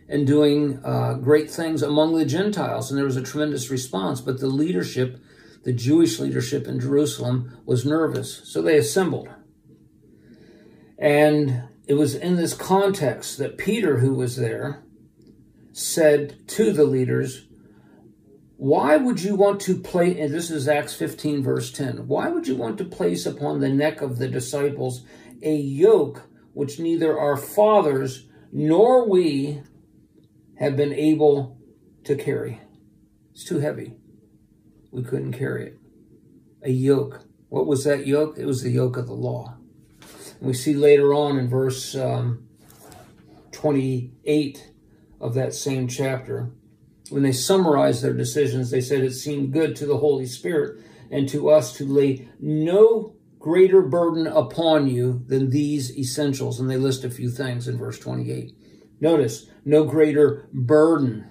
and 0.08 0.26
doing 0.26 0.80
uh, 0.82 1.18
great 1.20 1.50
things 1.50 1.82
among 1.82 2.16
the 2.16 2.24
Gentiles, 2.24 2.90
and 2.90 2.96
there 2.96 3.04
was 3.04 3.18
a 3.18 3.22
tremendous 3.22 3.68
response. 3.68 4.22
But 4.22 4.40
the 4.40 4.46
leadership, 4.46 5.22
the 5.64 5.72
Jewish 5.74 6.18
leadership 6.18 6.66
in 6.66 6.80
Jerusalem, 6.80 7.58
was 7.66 7.84
nervous, 7.84 8.40
so 8.48 8.62
they 8.62 8.78
assembled. 8.78 9.28
And 10.98 11.64
it 11.86 11.94
was 11.94 12.14
in 12.14 12.36
this 12.36 12.54
context 12.54 13.36
that 13.36 13.58
Peter, 13.58 13.98
who 13.98 14.14
was 14.14 14.36
there, 14.36 14.82
said 15.74 16.48
to 16.48 16.72
the 16.72 16.84
leaders, 16.84 17.46
Why 18.56 18.96
would 18.96 19.22
you 19.22 19.36
want 19.36 19.60
to 19.62 19.78
place, 19.78 20.16
and 20.18 20.32
this 20.32 20.50
is 20.50 20.66
Acts 20.66 20.94
15, 20.94 21.42
verse 21.42 21.70
10, 21.70 22.08
why 22.08 22.28
would 22.28 22.48
you 22.48 22.56
want 22.56 22.78
to 22.78 22.84
place 22.84 23.26
upon 23.26 23.60
the 23.60 23.68
neck 23.68 24.00
of 24.00 24.18
the 24.18 24.28
disciples 24.28 25.04
a 25.42 25.54
yoke 25.54 26.22
which 26.54 26.78
neither 26.78 27.18
our 27.18 27.36
fathers 27.36 28.26
nor 28.50 29.06
we 29.06 29.62
have 30.58 30.74
been 30.74 30.94
able 30.94 31.58
to 32.04 32.16
carry? 32.16 32.62
It's 33.32 33.44
too 33.44 33.58
heavy. 33.58 33.92
We 34.90 35.02
couldn't 35.02 35.34
carry 35.34 35.66
it. 35.66 35.78
A 36.62 36.70
yoke. 36.70 37.26
What 37.50 37.66
was 37.66 37.84
that 37.84 38.06
yoke? 38.06 38.38
It 38.38 38.46
was 38.46 38.62
the 38.62 38.70
yoke 38.70 38.96
of 38.96 39.06
the 39.06 39.12
law. 39.12 39.58
We 40.40 40.54
see 40.54 40.72
later 40.72 41.12
on 41.12 41.38
in 41.38 41.48
verse 41.48 41.94
um, 41.94 42.48
28 43.52 44.72
of 45.20 45.34
that 45.34 45.52
same 45.52 45.88
chapter, 45.88 46.52
when 47.10 47.22
they 47.22 47.32
summarized 47.32 48.02
their 48.02 48.12
decisions, 48.12 48.70
they 48.70 48.80
said 48.80 49.02
it 49.02 49.12
seemed 49.12 49.52
good 49.52 49.76
to 49.76 49.86
the 49.86 49.98
Holy 49.98 50.26
Spirit 50.26 50.80
and 51.10 51.28
to 51.28 51.48
us 51.50 51.76
to 51.76 51.84
lay 51.84 52.28
no 52.40 53.14
greater 53.38 53.82
burden 53.82 54.26
upon 54.26 54.88
you 54.88 55.22
than 55.28 55.50
these 55.50 55.96
essentials. 55.96 56.58
And 56.58 56.68
they 56.68 56.76
list 56.76 57.04
a 57.04 57.10
few 57.10 57.30
things 57.30 57.68
in 57.68 57.78
verse 57.78 57.98
28. 57.98 58.52
Notice, 59.00 59.46
no 59.64 59.84
greater 59.84 60.48
burden. 60.52 61.30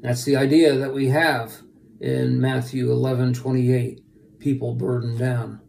That's 0.00 0.24
the 0.24 0.36
idea 0.36 0.76
that 0.76 0.92
we 0.92 1.08
have 1.08 1.62
in 2.00 2.40
Matthew 2.40 2.90
11 2.90 3.34
28. 3.34 4.02
People 4.38 4.74
burdened 4.74 5.18
down. 5.18 5.60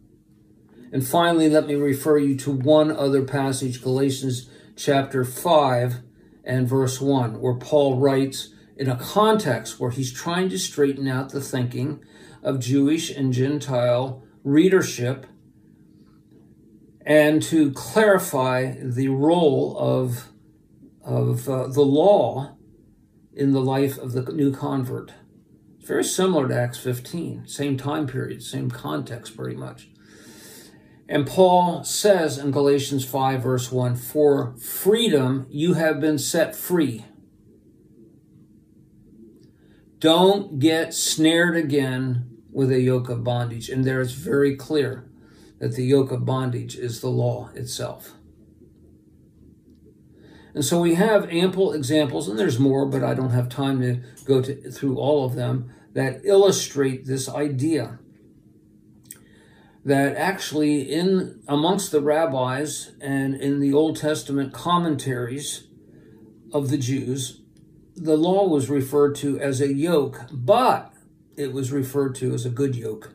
And 0.92 1.06
finally, 1.06 1.48
let 1.48 1.66
me 1.66 1.74
refer 1.74 2.18
you 2.18 2.36
to 2.38 2.50
one 2.50 2.90
other 2.90 3.24
passage, 3.24 3.82
Galatians 3.82 4.48
chapter 4.76 5.24
5 5.24 6.00
and 6.44 6.68
verse 6.68 7.00
1, 7.00 7.40
where 7.40 7.56
Paul 7.56 7.98
writes 7.98 8.54
in 8.78 8.88
a 8.88 8.96
context 8.96 9.80
where 9.80 9.90
he's 9.90 10.12
trying 10.12 10.48
to 10.48 10.58
straighten 10.58 11.08
out 11.08 11.30
the 11.30 11.40
thinking 11.40 12.02
of 12.42 12.60
Jewish 12.60 13.10
and 13.10 13.32
Gentile 13.32 14.22
readership 14.44 15.26
and 17.04 17.42
to 17.42 17.72
clarify 17.72 18.74
the 18.80 19.08
role 19.08 19.76
of, 19.78 20.28
of 21.02 21.48
uh, 21.48 21.66
the 21.66 21.82
law 21.82 22.56
in 23.32 23.52
the 23.52 23.60
life 23.60 23.98
of 23.98 24.12
the 24.12 24.22
new 24.32 24.52
convert. 24.52 25.12
It's 25.78 25.88
very 25.88 26.04
similar 26.04 26.48
to 26.48 26.54
Acts 26.54 26.78
15, 26.78 27.48
same 27.48 27.76
time 27.76 28.06
period, 28.06 28.42
same 28.42 28.70
context 28.70 29.36
pretty 29.36 29.56
much. 29.56 29.88
And 31.08 31.26
Paul 31.26 31.82
says 31.84 32.36
in 32.36 32.50
Galatians 32.50 33.04
5, 33.04 33.42
verse 33.42 33.72
1 33.72 33.96
For 33.96 34.54
freedom 34.58 35.46
you 35.48 35.74
have 35.74 36.00
been 36.00 36.18
set 36.18 36.54
free. 36.54 37.06
Don't 39.98 40.58
get 40.58 40.94
snared 40.94 41.56
again 41.56 42.38
with 42.50 42.70
a 42.70 42.80
yoke 42.80 43.08
of 43.08 43.24
bondage. 43.24 43.68
And 43.68 43.84
there 43.84 44.00
it's 44.00 44.12
very 44.12 44.56
clear 44.56 45.08
that 45.58 45.74
the 45.74 45.84
yoke 45.84 46.12
of 46.12 46.24
bondage 46.24 46.76
is 46.76 47.00
the 47.00 47.08
law 47.08 47.50
itself. 47.54 48.14
And 50.54 50.64
so 50.64 50.80
we 50.80 50.94
have 50.94 51.30
ample 51.30 51.72
examples, 51.72 52.28
and 52.28 52.38
there's 52.38 52.58
more, 52.58 52.86
but 52.86 53.04
I 53.04 53.14
don't 53.14 53.30
have 53.30 53.48
time 53.48 53.80
to 53.80 54.00
go 54.24 54.42
to, 54.42 54.70
through 54.70 54.96
all 54.96 55.24
of 55.24 55.34
them, 55.34 55.72
that 55.92 56.24
illustrate 56.24 57.06
this 57.06 57.28
idea 57.28 57.98
that 59.84 60.16
actually 60.16 60.82
in 60.82 61.40
amongst 61.46 61.92
the 61.92 62.00
rabbis 62.00 62.92
and 63.00 63.34
in 63.34 63.60
the 63.60 63.72
Old 63.72 63.96
Testament 63.96 64.52
commentaries 64.52 65.68
of 66.52 66.70
the 66.70 66.76
Jews, 66.76 67.40
the 68.00 68.16
law 68.16 68.46
was 68.46 68.70
referred 68.70 69.14
to 69.16 69.38
as 69.40 69.60
a 69.60 69.72
yoke, 69.72 70.20
but 70.30 70.92
it 71.36 71.52
was 71.52 71.72
referred 71.72 72.14
to 72.16 72.32
as 72.32 72.46
a 72.46 72.50
good 72.50 72.76
yoke. 72.76 73.14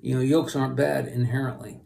You 0.00 0.14
know, 0.14 0.20
yokes 0.20 0.54
aren't 0.54 0.76
bad 0.76 1.06
inherently. 1.06 1.80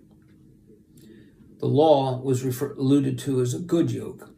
The 1.59 1.67
law 1.67 2.21
was 2.21 2.43
refer- 2.45 2.75
alluded 2.75 3.19
to 3.21 3.41
as 3.41 3.55
a 3.55 3.59
good 3.59 3.91
yoke 3.91 4.31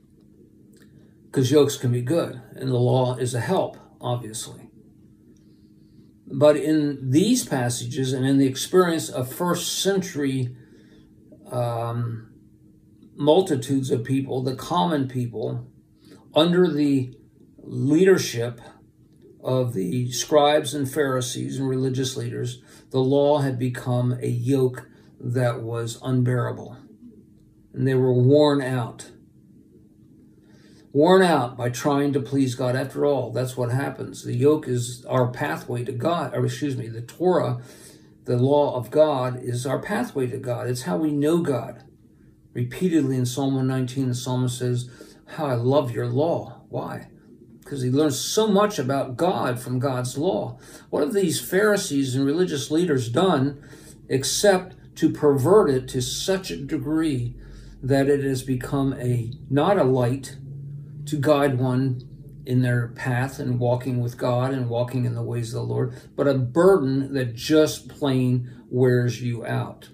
because 1.26 1.50
yokes 1.50 1.76
can 1.76 1.92
be 1.92 2.02
good, 2.02 2.42
and 2.54 2.68
the 2.68 2.76
law 2.76 3.16
is 3.16 3.34
a 3.34 3.40
help, 3.40 3.76
obviously. 4.00 4.70
But 6.26 6.56
in 6.56 7.10
these 7.10 7.44
passages 7.44 8.12
and 8.12 8.26
in 8.26 8.38
the 8.38 8.46
experience 8.46 9.08
of 9.08 9.32
first 9.32 9.80
century 9.82 10.56
um, 11.50 12.32
multitudes 13.14 13.90
of 13.90 14.04
people, 14.04 14.42
the 14.42 14.56
common 14.56 15.08
people, 15.08 15.66
under 16.34 16.68
the 16.68 17.14
leadership 17.62 18.60
of 19.42 19.72
the 19.74 20.10
scribes 20.12 20.74
and 20.74 20.90
Pharisees 20.90 21.58
and 21.58 21.68
religious 21.68 22.16
leaders, 22.16 22.62
the 22.90 23.00
law 23.00 23.38
had 23.38 23.58
become 23.58 24.18
a 24.20 24.28
yoke 24.28 24.88
that 25.20 25.62
was 25.62 25.98
unbearable. 26.02 26.76
And 27.72 27.86
they 27.86 27.94
were 27.94 28.12
worn 28.12 28.62
out 28.62 29.10
worn 30.92 31.22
out 31.22 31.56
by 31.56 31.70
trying 31.70 32.12
to 32.12 32.20
please 32.20 32.54
God. 32.54 32.76
After 32.76 33.06
all, 33.06 33.30
that's 33.32 33.56
what 33.56 33.70
happens. 33.70 34.24
The 34.24 34.36
yoke 34.36 34.68
is 34.68 35.04
our 35.06 35.28
pathway 35.28 35.84
to 35.84 35.92
God, 35.92 36.34
or 36.34 36.44
excuse 36.44 36.76
me, 36.76 36.88
the 36.88 37.02
Torah, 37.02 37.62
the 38.24 38.36
law 38.36 38.76
of 38.76 38.90
God, 38.90 39.42
is 39.42 39.66
our 39.66 39.78
pathway 39.78 40.26
to 40.28 40.38
God. 40.38 40.68
It's 40.68 40.82
how 40.82 40.98
we 40.98 41.10
know 41.10 41.38
God. 41.38 41.82
Repeatedly 42.52 43.16
in 43.16 43.24
Psalm 43.24 43.54
119, 43.54 44.08
the 44.08 44.14
psalmist 44.14 44.58
says, 44.58 44.90
How 45.26 45.46
I 45.46 45.54
love 45.54 45.92
your 45.92 46.06
law. 46.06 46.60
Why? 46.68 47.08
Because 47.72 47.84
he 47.84 47.90
learns 47.90 48.20
so 48.20 48.48
much 48.48 48.78
about 48.78 49.16
God 49.16 49.58
from 49.58 49.78
God's 49.78 50.18
law. 50.18 50.58
What 50.90 51.00
have 51.00 51.14
these 51.14 51.40
Pharisees 51.40 52.14
and 52.14 52.26
religious 52.26 52.70
leaders 52.70 53.08
done 53.08 53.66
except 54.10 54.76
to 54.96 55.08
pervert 55.08 55.70
it 55.70 55.88
to 55.88 56.02
such 56.02 56.50
a 56.50 56.58
degree 56.58 57.34
that 57.82 58.08
it 58.08 58.22
has 58.24 58.42
become 58.42 58.92
a 59.00 59.32
not 59.48 59.78
a 59.78 59.84
light 59.84 60.36
to 61.06 61.16
guide 61.16 61.58
one 61.58 62.06
in 62.44 62.60
their 62.60 62.88
path 62.88 63.38
and 63.38 63.58
walking 63.58 64.02
with 64.02 64.18
God 64.18 64.52
and 64.52 64.68
walking 64.68 65.06
in 65.06 65.14
the 65.14 65.22
ways 65.22 65.54
of 65.54 65.62
the 65.62 65.74
Lord, 65.74 65.94
but 66.14 66.28
a 66.28 66.34
burden 66.34 67.14
that 67.14 67.34
just 67.34 67.88
plain 67.88 68.64
wears 68.68 69.22
you 69.22 69.46
out. 69.46 69.88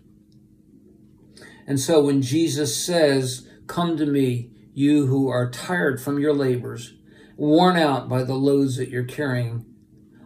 And 1.65 1.79
so 1.79 2.01
when 2.01 2.23
Jesus 2.23 2.77
says, 2.77 3.49
Come 3.69 3.97
to 3.99 4.07
me, 4.07 4.51
you 4.75 5.07
who 5.07 5.29
are 5.29 5.49
tired 5.49 6.01
from 6.01 6.19
your 6.19 6.35
labors, 6.35 6.98
worn 7.39 7.79
out 7.79 8.07
by 8.07 8.23
the 8.23 8.35
loads 8.35 8.77
that 8.77 8.91
you're 8.91 9.05
carrying, 9.05 9.65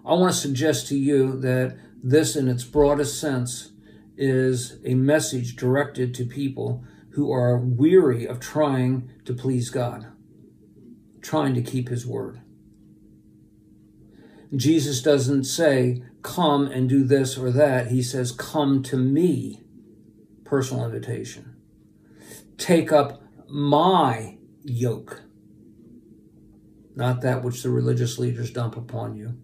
I 0.05 0.15
want 0.15 0.33
to 0.33 0.39
suggest 0.39 0.89
to 0.89 0.99
you 0.99 1.39
that 1.43 1.79
this, 2.03 2.35
in 2.35 2.49
its 2.49 2.65
broadest 2.65 3.21
sense, 3.21 3.71
is 4.17 4.81
a 4.85 4.95
message 4.95 5.55
directed 5.55 6.13
to 6.15 6.25
people 6.27 6.85
who 7.11 7.31
are 7.31 7.57
weary 7.57 8.27
of 8.27 8.41
trying 8.41 9.09
to 9.25 9.33
please 9.33 9.71
God 9.71 10.09
trying 11.23 11.55
to 11.55 11.63
keep 11.63 11.89
his 11.89 12.07
word. 12.07 12.41
Jesus 14.55 15.01
doesn't 15.01 15.45
say, 15.45 16.03
come 16.23 16.67
and 16.67 16.89
do 16.89 17.05
this 17.05 17.39
or 17.39 17.51
that. 17.53 17.87
He 17.87 18.03
says, 18.03 18.33
come 18.33 18.83
to 18.83 18.97
me. 18.97 19.63
Personal 20.45 20.85
invitation. 20.85 21.57
Take 22.59 22.93
up 22.93 23.23
my 23.49 24.37
yoke, 24.63 25.23
not 26.95 27.21
that 27.23 27.43
which 27.43 27.63
the 27.63 27.71
religious 27.71 28.19
leaders 28.19 28.51
dump 28.51 28.77
upon 28.77 29.17
you, 29.17 29.37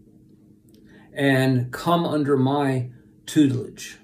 and 1.12 1.72
come 1.72 2.04
under 2.04 2.36
my 2.36 2.90
tutelage. 3.26 3.98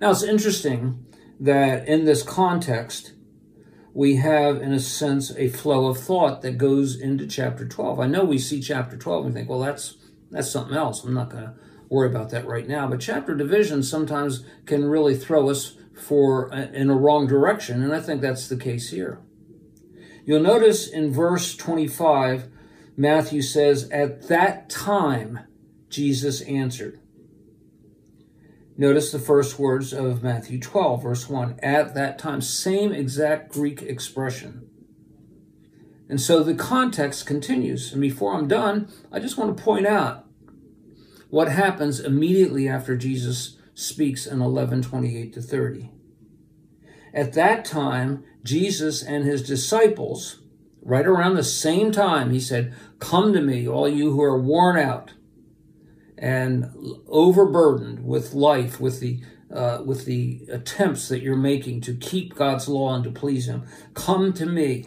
Now, 0.00 0.10
it's 0.10 0.22
interesting 0.22 1.04
that 1.38 1.86
in 1.86 2.04
this 2.04 2.22
context, 2.22 3.12
we 3.92 4.16
have, 4.16 4.60
in 4.62 4.72
a 4.72 4.80
sense, 4.80 5.34
a 5.36 5.48
flow 5.48 5.86
of 5.86 5.98
thought 5.98 6.42
that 6.42 6.58
goes 6.58 6.96
into 6.96 7.26
chapter 7.26 7.66
12. 7.66 7.98
I 7.98 8.06
know 8.06 8.24
we 8.24 8.38
see 8.38 8.60
chapter 8.60 8.96
12 8.96 9.26
and 9.26 9.34
think, 9.34 9.48
well, 9.48 9.60
that's 9.60 9.96
that's 10.30 10.50
something 10.50 10.76
else. 10.76 11.02
I'm 11.02 11.12
not 11.12 11.30
going 11.30 11.42
to 11.42 11.54
worry 11.88 12.08
about 12.08 12.30
that 12.30 12.46
right 12.46 12.68
now. 12.68 12.86
But 12.86 13.00
chapter 13.00 13.34
division 13.34 13.82
sometimes 13.82 14.44
can 14.64 14.84
really 14.84 15.16
throw 15.16 15.50
us 15.50 15.76
for 16.00 16.54
uh, 16.54 16.68
in 16.72 16.88
a 16.88 16.96
wrong 16.96 17.26
direction, 17.26 17.82
and 17.82 17.92
I 17.92 18.00
think 18.00 18.20
that's 18.20 18.48
the 18.48 18.56
case 18.56 18.90
here. 18.90 19.20
You'll 20.24 20.42
notice 20.42 20.86
in 20.86 21.12
verse 21.12 21.56
25, 21.56 22.48
Matthew 22.96 23.42
says, 23.42 23.88
At 23.90 24.28
that 24.28 24.68
time, 24.68 25.40
Jesus 25.88 26.40
answered. 26.42 27.00
Notice 28.76 29.12
the 29.12 29.18
first 29.18 29.58
words 29.58 29.92
of 29.92 30.22
Matthew 30.22 30.58
12, 30.58 31.02
verse 31.02 31.28
1. 31.28 31.60
At 31.62 31.94
that 31.94 32.18
time, 32.18 32.40
same 32.40 32.92
exact 32.92 33.52
Greek 33.52 33.82
expression. 33.82 34.70
And 36.08 36.20
so 36.20 36.42
the 36.42 36.54
context 36.54 37.26
continues. 37.26 37.92
And 37.92 38.00
before 38.00 38.34
I'm 38.34 38.48
done, 38.48 38.88
I 39.12 39.20
just 39.20 39.36
want 39.36 39.56
to 39.56 39.62
point 39.62 39.86
out 39.86 40.26
what 41.28 41.48
happens 41.48 42.00
immediately 42.00 42.68
after 42.68 42.96
Jesus 42.96 43.58
speaks 43.74 44.26
in 44.26 44.40
11 44.40 44.82
28 44.82 45.32
to 45.34 45.42
30. 45.42 45.90
At 47.12 47.32
that 47.34 47.64
time, 47.64 48.24
Jesus 48.44 49.02
and 49.02 49.24
his 49.24 49.42
disciples, 49.42 50.40
right 50.82 51.06
around 51.06 51.34
the 51.34 51.44
same 51.44 51.92
time, 51.92 52.30
he 52.30 52.40
said, 52.40 52.74
Come 52.98 53.32
to 53.32 53.40
me, 53.40 53.66
all 53.68 53.88
you 53.88 54.12
who 54.12 54.22
are 54.22 54.40
worn 54.40 54.78
out 54.78 55.12
and 56.16 56.70
overburdened 57.08 58.04
with 58.04 58.34
life, 58.34 58.80
with 58.80 59.00
the 59.00 59.20
uh, 59.52 59.82
with 59.84 60.04
the 60.04 60.42
attempts 60.48 61.08
that 61.08 61.22
you're 61.22 61.34
making 61.34 61.80
to 61.80 61.92
keep 61.92 62.36
God's 62.36 62.68
law 62.68 62.94
and 62.94 63.02
to 63.02 63.10
please 63.10 63.48
Him. 63.48 63.66
Come 63.94 64.32
to 64.34 64.46
me. 64.46 64.86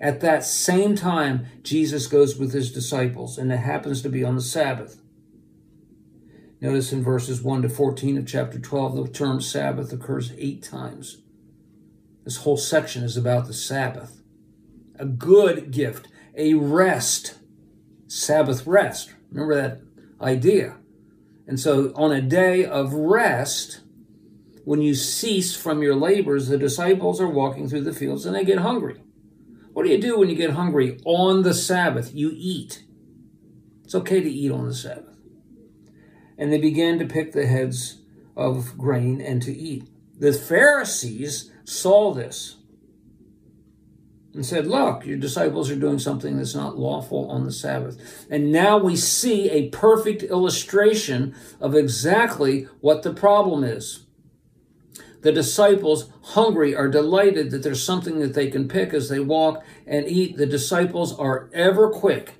At 0.00 0.20
that 0.20 0.44
same 0.44 0.96
time, 0.96 1.44
Jesus 1.62 2.06
goes 2.06 2.38
with 2.38 2.54
his 2.54 2.72
disciples, 2.72 3.36
and 3.36 3.52
it 3.52 3.58
happens 3.58 4.00
to 4.00 4.08
be 4.08 4.24
on 4.24 4.34
the 4.34 4.40
Sabbath. 4.40 5.02
Notice 6.62 6.92
in 6.92 7.02
verses 7.02 7.42
1 7.42 7.62
to 7.62 7.68
14 7.68 8.16
of 8.16 8.26
chapter 8.26 8.58
12, 8.58 8.96
the 8.96 9.08
term 9.12 9.42
Sabbath 9.42 9.92
occurs 9.92 10.32
eight 10.38 10.62
times. 10.62 11.18
This 12.24 12.38
whole 12.38 12.56
section 12.56 13.02
is 13.02 13.16
about 13.16 13.46
the 13.46 13.54
Sabbath. 13.54 14.20
A 14.98 15.06
good 15.06 15.70
gift, 15.70 16.08
a 16.36 16.54
rest, 16.54 17.38
Sabbath 18.08 18.66
rest. 18.66 19.14
Remember 19.30 19.54
that 19.54 19.80
idea. 20.20 20.76
And 21.46 21.58
so 21.58 21.92
on 21.96 22.12
a 22.12 22.20
day 22.20 22.64
of 22.64 22.92
rest, 22.92 23.80
when 24.64 24.82
you 24.82 24.94
cease 24.94 25.56
from 25.56 25.82
your 25.82 25.94
labors, 25.94 26.48
the 26.48 26.58
disciples 26.58 27.20
are 27.20 27.28
walking 27.28 27.68
through 27.68 27.82
the 27.82 27.92
fields 27.92 28.26
and 28.26 28.34
they 28.34 28.44
get 28.44 28.58
hungry. 28.58 29.02
What 29.72 29.84
do 29.84 29.90
you 29.90 30.00
do 30.00 30.18
when 30.18 30.28
you 30.28 30.36
get 30.36 30.50
hungry 30.50 31.00
on 31.04 31.42
the 31.42 31.54
Sabbath? 31.54 32.14
You 32.14 32.32
eat. 32.34 32.84
It's 33.84 33.94
okay 33.94 34.20
to 34.20 34.30
eat 34.30 34.52
on 34.52 34.66
the 34.66 34.74
Sabbath. 34.74 35.16
And 36.36 36.52
they 36.52 36.58
began 36.58 36.98
to 36.98 37.06
pick 37.06 37.32
the 37.32 37.46
heads 37.46 38.02
of 38.36 38.76
grain 38.76 39.20
and 39.20 39.42
to 39.42 39.52
eat. 39.52 39.88
The 40.18 40.32
Pharisees 40.32 41.49
saw 41.70 42.12
this 42.12 42.56
and 44.34 44.44
said, 44.44 44.66
Look, 44.66 45.06
your 45.06 45.18
disciples 45.18 45.70
are 45.70 45.76
doing 45.76 45.98
something 45.98 46.36
that's 46.36 46.54
not 46.54 46.78
lawful 46.78 47.30
on 47.30 47.44
the 47.44 47.52
Sabbath. 47.52 48.26
And 48.28 48.52
now 48.52 48.78
we 48.78 48.96
see 48.96 49.48
a 49.50 49.68
perfect 49.70 50.22
illustration 50.22 51.34
of 51.60 51.74
exactly 51.74 52.64
what 52.80 53.02
the 53.02 53.14
problem 53.14 53.64
is. 53.64 54.06
The 55.22 55.32
disciples, 55.32 56.10
hungry, 56.22 56.74
are 56.74 56.88
delighted 56.88 57.50
that 57.50 57.62
there's 57.62 57.82
something 57.82 58.20
that 58.20 58.34
they 58.34 58.50
can 58.50 58.68
pick 58.68 58.94
as 58.94 59.08
they 59.08 59.20
walk 59.20 59.62
and 59.86 60.08
eat. 60.08 60.38
The 60.38 60.46
disciples 60.46 61.16
are 61.18 61.50
ever 61.52 61.90
quick, 61.90 62.34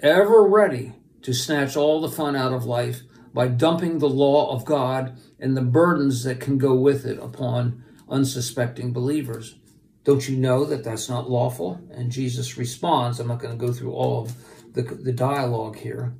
ever 0.00 0.42
ready 0.42 0.94
to 1.22 1.32
snatch 1.32 1.76
all 1.76 2.00
the 2.00 2.08
fun 2.08 2.34
out 2.34 2.52
of 2.52 2.64
life 2.64 3.02
by 3.32 3.46
dumping 3.46 3.98
the 3.98 4.08
law 4.08 4.52
of 4.52 4.64
God 4.64 5.16
and 5.38 5.56
the 5.56 5.62
burdens 5.62 6.24
that 6.24 6.40
can 6.40 6.58
go 6.58 6.74
with 6.74 7.06
it 7.06 7.18
upon 7.20 7.84
unsuspecting 8.08 8.92
believers. 8.92 9.56
Don't 10.04 10.28
you 10.28 10.36
know 10.36 10.64
that 10.64 10.84
that's 10.84 11.08
not 11.08 11.30
lawful? 11.30 11.80
And 11.90 12.10
Jesus 12.10 12.56
responds. 12.56 13.20
I'm 13.20 13.28
not 13.28 13.40
going 13.40 13.58
to 13.58 13.66
go 13.66 13.72
through 13.72 13.92
all 13.92 14.22
of 14.22 14.34
the, 14.74 14.82
the 14.82 15.12
dialogue 15.12 15.76
here. 15.76 16.14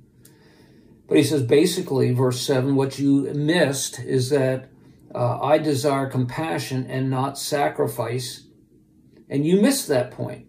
But 1.06 1.16
he 1.16 1.22
says 1.22 1.42
basically, 1.42 2.12
verse 2.12 2.40
7, 2.42 2.76
what 2.76 2.98
you 2.98 3.22
missed 3.32 3.98
is 3.98 4.28
that 4.30 4.68
uh, 5.14 5.40
I 5.40 5.56
desire 5.56 6.06
compassion 6.06 6.86
and 6.86 7.08
not 7.08 7.38
sacrifice. 7.38 8.46
And 9.30 9.46
you 9.46 9.60
missed 9.60 9.88
that 9.88 10.10
point. 10.10 10.46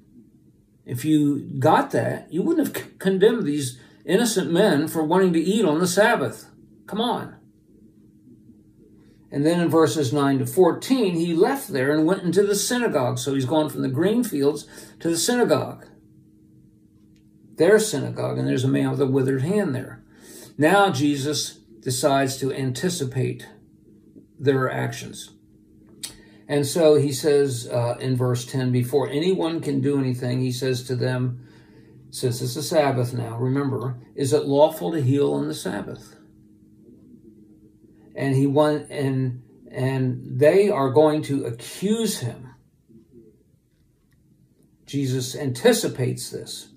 If 0.85 1.05
you 1.05 1.39
got 1.59 1.91
that, 1.91 2.33
you 2.33 2.41
wouldn't 2.41 2.75
have 2.75 2.99
condemned 2.99 3.43
these 3.43 3.79
innocent 4.05 4.51
men 4.51 4.87
for 4.87 5.03
wanting 5.03 5.33
to 5.33 5.39
eat 5.39 5.63
on 5.63 5.79
the 5.79 5.87
Sabbath. 5.87 6.49
Come 6.87 6.99
on. 6.99 7.38
And 9.31 9.45
then 9.45 9.59
in 9.59 9.69
verses 9.69 10.11
9 10.11 10.39
to 10.39 10.45
14, 10.45 11.15
he 11.15 11.33
left 11.33 11.67
there 11.67 11.91
and 11.91 12.05
went 12.05 12.23
into 12.23 12.43
the 12.43 12.55
synagogue. 12.55 13.19
So 13.19 13.35
he's 13.35 13.45
gone 13.45 13.69
from 13.69 13.83
the 13.83 13.89
green 13.89 14.23
fields 14.23 14.65
to 14.99 15.09
the 15.09 15.17
synagogue. 15.17 15.85
Their 17.57 17.77
synagogue, 17.77 18.37
and 18.37 18.47
there's 18.47 18.63
a 18.63 18.69
man 18.69 18.89
with 18.91 19.01
a 19.01 19.05
withered 19.05 19.41
hand 19.41 19.75
there. 19.75 20.03
Now 20.57 20.89
Jesus 20.89 21.59
decides 21.81 22.37
to 22.37 22.53
anticipate 22.53 23.47
their 24.39 24.71
actions. 24.71 25.31
And 26.47 26.65
so 26.65 26.95
he 26.95 27.11
says 27.11 27.69
uh, 27.71 27.97
in 27.99 28.15
verse 28.15 28.45
10 28.45 28.71
before 28.71 29.07
anyone 29.09 29.61
can 29.61 29.81
do 29.81 29.99
anything, 29.99 30.41
he 30.41 30.51
says 30.51 30.83
to 30.83 30.95
them, 30.95 31.45
since 32.11 32.41
it's 32.41 32.55
a 32.55 32.63
Sabbath 32.63 33.13
now, 33.13 33.37
remember, 33.37 33.97
is 34.15 34.33
it 34.33 34.45
lawful 34.45 34.91
to 34.93 35.01
heal 35.01 35.33
on 35.33 35.47
the 35.47 35.53
Sabbath? 35.53 36.15
And 38.19 38.35
he 38.35 38.45
went 38.45 38.91
and 38.91 39.41
and 39.71 40.39
they 40.39 40.69
are 40.69 40.89
going 40.89 41.21
to 41.23 41.45
accuse 41.45 42.19
him. 42.19 42.49
Jesus 44.85 45.35
anticipates 45.35 46.29
this. 46.29 46.69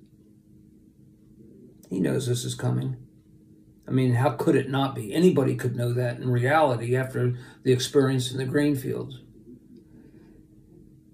He 1.91 1.99
knows 1.99 2.27
this 2.27 2.45
is 2.45 2.55
coming. 2.55 2.97
I 3.89 3.91
mean, 3.91 4.15
how 4.15 4.31
could 4.31 4.55
it 4.55 4.71
not 4.71 4.95
be? 4.95 5.13
Anybody 5.13 5.57
could 5.57 5.75
know 5.75 5.93
that 5.95 6.19
in 6.19 6.31
reality 6.31 6.95
after 6.95 7.35
the 7.65 7.73
experience 7.73 8.31
in 8.31 8.39
the 8.39 8.45
grain 8.45 8.77
fields. 8.77 9.21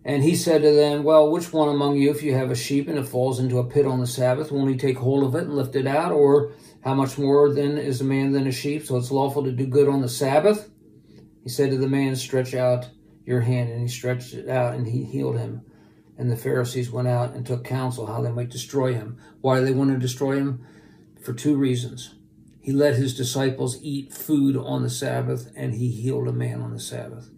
And 0.04 0.22
he 0.22 0.34
said 0.36 0.62
to 0.62 0.72
them, 0.72 1.04
Well, 1.04 1.30
which 1.30 1.52
one 1.52 1.68
among 1.68 1.96
you, 1.96 2.10
if 2.10 2.22
you 2.22 2.34
have 2.34 2.50
a 2.50 2.56
sheep 2.56 2.88
and 2.88 2.98
it 2.98 3.06
falls 3.06 3.38
into 3.38 3.58
a 3.58 3.64
pit 3.64 3.86
on 3.86 4.00
the 4.00 4.06
Sabbath, 4.06 4.50
won't 4.52 4.70
he 4.70 4.76
take 4.76 4.98
hold 4.98 5.24
of 5.24 5.34
it 5.34 5.44
and 5.44 5.56
lift 5.56 5.76
it 5.76 5.86
out? 5.86 6.12
Or 6.12 6.52
how 6.82 6.94
much 6.94 7.18
more 7.18 7.52
then 7.52 7.76
is 7.76 8.00
a 8.00 8.04
man 8.04 8.32
than 8.32 8.46
a 8.46 8.52
sheep? 8.52 8.86
So 8.86 8.96
it's 8.96 9.10
lawful 9.10 9.44
to 9.44 9.52
do 9.52 9.66
good 9.66 9.88
on 9.88 10.00
the 10.00 10.08
Sabbath. 10.08 10.70
He 11.42 11.48
said 11.48 11.70
to 11.70 11.78
the 11.78 11.88
man, 11.88 12.16
Stretch 12.16 12.54
out 12.54 12.88
your 13.24 13.40
hand. 13.40 13.70
And 13.70 13.82
he 13.82 13.88
stretched 13.88 14.34
it 14.34 14.48
out 14.48 14.74
and 14.74 14.86
he 14.86 15.04
healed 15.04 15.38
him. 15.38 15.62
And 16.16 16.30
the 16.30 16.36
Pharisees 16.36 16.90
went 16.90 17.08
out 17.08 17.34
and 17.34 17.46
took 17.46 17.64
counsel 17.64 18.06
how 18.06 18.20
they 18.20 18.32
might 18.32 18.50
destroy 18.50 18.94
him. 18.94 19.18
Why 19.40 19.60
they 19.60 19.72
want 19.72 19.90
to 19.90 19.98
destroy 19.98 20.36
him? 20.36 20.66
For 21.22 21.32
two 21.32 21.56
reasons. 21.56 22.14
He 22.60 22.72
let 22.72 22.96
his 22.96 23.16
disciples 23.16 23.78
eat 23.82 24.12
food 24.12 24.56
on 24.56 24.82
the 24.82 24.90
Sabbath, 24.90 25.50
and 25.56 25.74
he 25.74 25.90
healed 25.90 26.28
a 26.28 26.32
man 26.32 26.60
on 26.60 26.72
the 26.72 26.80
Sabbath. 26.80 27.30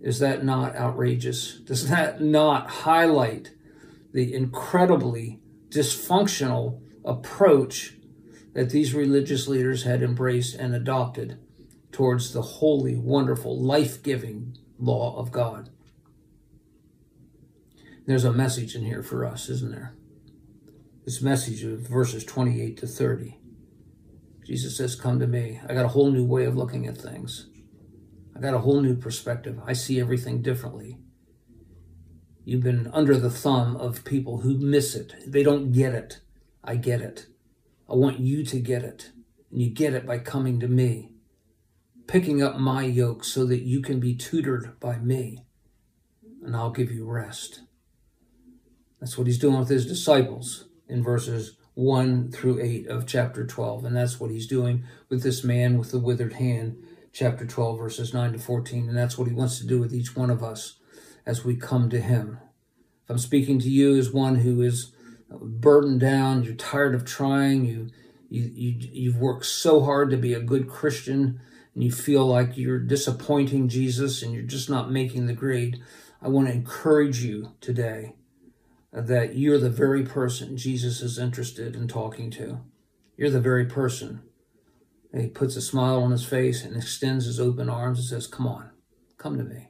Is 0.00 0.18
that 0.18 0.44
not 0.44 0.76
outrageous? 0.76 1.58
Does 1.60 1.88
that 1.88 2.20
not 2.20 2.68
highlight 2.68 3.52
the 4.12 4.34
incredibly 4.34 5.40
dysfunctional 5.70 6.80
approach 7.04 7.95
that 8.56 8.70
these 8.70 8.94
religious 8.94 9.46
leaders 9.46 9.82
had 9.82 10.02
embraced 10.02 10.54
and 10.54 10.74
adopted 10.74 11.38
towards 11.92 12.32
the 12.32 12.40
holy, 12.40 12.96
wonderful, 12.96 13.62
life 13.62 14.02
giving 14.02 14.56
law 14.78 15.14
of 15.18 15.30
God. 15.30 15.68
There's 18.06 18.24
a 18.24 18.32
message 18.32 18.74
in 18.74 18.86
here 18.86 19.02
for 19.02 19.26
us, 19.26 19.50
isn't 19.50 19.72
there? 19.72 19.94
This 21.04 21.20
message 21.20 21.64
of 21.64 21.80
verses 21.80 22.24
28 22.24 22.78
to 22.78 22.86
30. 22.86 23.38
Jesus 24.46 24.74
says, 24.74 24.96
Come 24.96 25.20
to 25.20 25.26
me. 25.26 25.60
I 25.68 25.74
got 25.74 25.84
a 25.84 25.88
whole 25.88 26.10
new 26.10 26.24
way 26.24 26.46
of 26.46 26.56
looking 26.56 26.86
at 26.86 26.96
things. 26.96 27.50
I 28.34 28.40
got 28.40 28.54
a 28.54 28.60
whole 28.60 28.80
new 28.80 28.96
perspective. 28.96 29.60
I 29.66 29.74
see 29.74 30.00
everything 30.00 30.40
differently. 30.40 30.96
You've 32.46 32.62
been 32.62 32.88
under 32.94 33.18
the 33.18 33.28
thumb 33.28 33.76
of 33.76 34.04
people 34.04 34.38
who 34.38 34.56
miss 34.56 34.94
it. 34.94 35.14
They 35.26 35.42
don't 35.42 35.72
get 35.72 35.92
it. 35.92 36.20
I 36.64 36.76
get 36.76 37.02
it. 37.02 37.26
I 37.88 37.94
want 37.94 38.20
you 38.20 38.44
to 38.44 38.58
get 38.58 38.82
it. 38.82 39.12
And 39.50 39.62
you 39.62 39.70
get 39.70 39.94
it 39.94 40.06
by 40.06 40.18
coming 40.18 40.58
to 40.60 40.68
me, 40.68 41.12
picking 42.06 42.42
up 42.42 42.58
my 42.58 42.84
yoke 42.84 43.24
so 43.24 43.46
that 43.46 43.62
you 43.62 43.80
can 43.80 44.00
be 44.00 44.14
tutored 44.14 44.78
by 44.80 44.98
me, 44.98 45.44
and 46.42 46.56
I'll 46.56 46.70
give 46.70 46.90
you 46.90 47.04
rest. 47.04 47.60
That's 49.00 49.16
what 49.16 49.26
he's 49.26 49.38
doing 49.38 49.58
with 49.58 49.68
his 49.68 49.86
disciples 49.86 50.66
in 50.88 51.02
verses 51.02 51.56
1 51.74 52.32
through 52.32 52.60
8 52.60 52.88
of 52.88 53.06
chapter 53.06 53.46
12. 53.46 53.84
And 53.84 53.96
that's 53.96 54.18
what 54.18 54.30
he's 54.30 54.46
doing 54.46 54.84
with 55.08 55.22
this 55.22 55.44
man 55.44 55.78
with 55.78 55.90
the 55.90 55.98
withered 55.98 56.34
hand, 56.34 56.76
chapter 57.12 57.46
12, 57.46 57.78
verses 57.78 58.14
9 58.14 58.32
to 58.32 58.38
14. 58.38 58.88
And 58.88 58.96
that's 58.96 59.18
what 59.18 59.28
he 59.28 59.34
wants 59.34 59.58
to 59.58 59.66
do 59.66 59.78
with 59.78 59.94
each 59.94 60.16
one 60.16 60.30
of 60.30 60.42
us 60.42 60.78
as 61.26 61.44
we 61.44 61.56
come 61.56 61.90
to 61.90 62.00
him. 62.00 62.38
If 63.04 63.10
I'm 63.10 63.18
speaking 63.18 63.58
to 63.60 63.70
you 63.70 63.96
as 63.96 64.10
one 64.10 64.36
who 64.36 64.62
is 64.62 64.92
burdened 65.30 66.00
down, 66.00 66.44
you're 66.44 66.54
tired 66.54 66.94
of 66.94 67.04
trying, 67.04 67.64
you, 67.64 67.90
you, 68.28 68.42
you, 68.42 68.88
you've 68.92 69.18
worked 69.18 69.46
so 69.46 69.82
hard 69.82 70.10
to 70.10 70.16
be 70.16 70.34
a 70.34 70.40
good 70.40 70.68
Christian, 70.68 71.40
and 71.74 71.84
you 71.84 71.92
feel 71.92 72.26
like 72.26 72.56
you're 72.56 72.78
disappointing 72.78 73.68
Jesus 73.68 74.22
and 74.22 74.32
you're 74.32 74.42
just 74.42 74.70
not 74.70 74.90
making 74.90 75.26
the 75.26 75.34
grade, 75.34 75.82
I 76.22 76.28
want 76.28 76.48
to 76.48 76.54
encourage 76.54 77.22
you 77.22 77.52
today 77.60 78.14
that 78.92 79.36
you're 79.36 79.58
the 79.58 79.68
very 79.68 80.02
person 80.02 80.56
Jesus 80.56 81.02
is 81.02 81.18
interested 81.18 81.76
in 81.76 81.86
talking 81.86 82.30
to. 82.32 82.60
You're 83.16 83.30
the 83.30 83.40
very 83.40 83.66
person. 83.66 84.22
And 85.12 85.22
he 85.22 85.28
puts 85.28 85.54
a 85.56 85.60
smile 85.60 86.02
on 86.02 86.10
his 86.10 86.24
face 86.24 86.64
and 86.64 86.76
extends 86.76 87.26
his 87.26 87.38
open 87.38 87.68
arms 87.68 87.98
and 87.98 88.08
says, 88.08 88.26
Come 88.26 88.46
on, 88.46 88.70
come 89.18 89.36
to 89.36 89.44
me. 89.44 89.68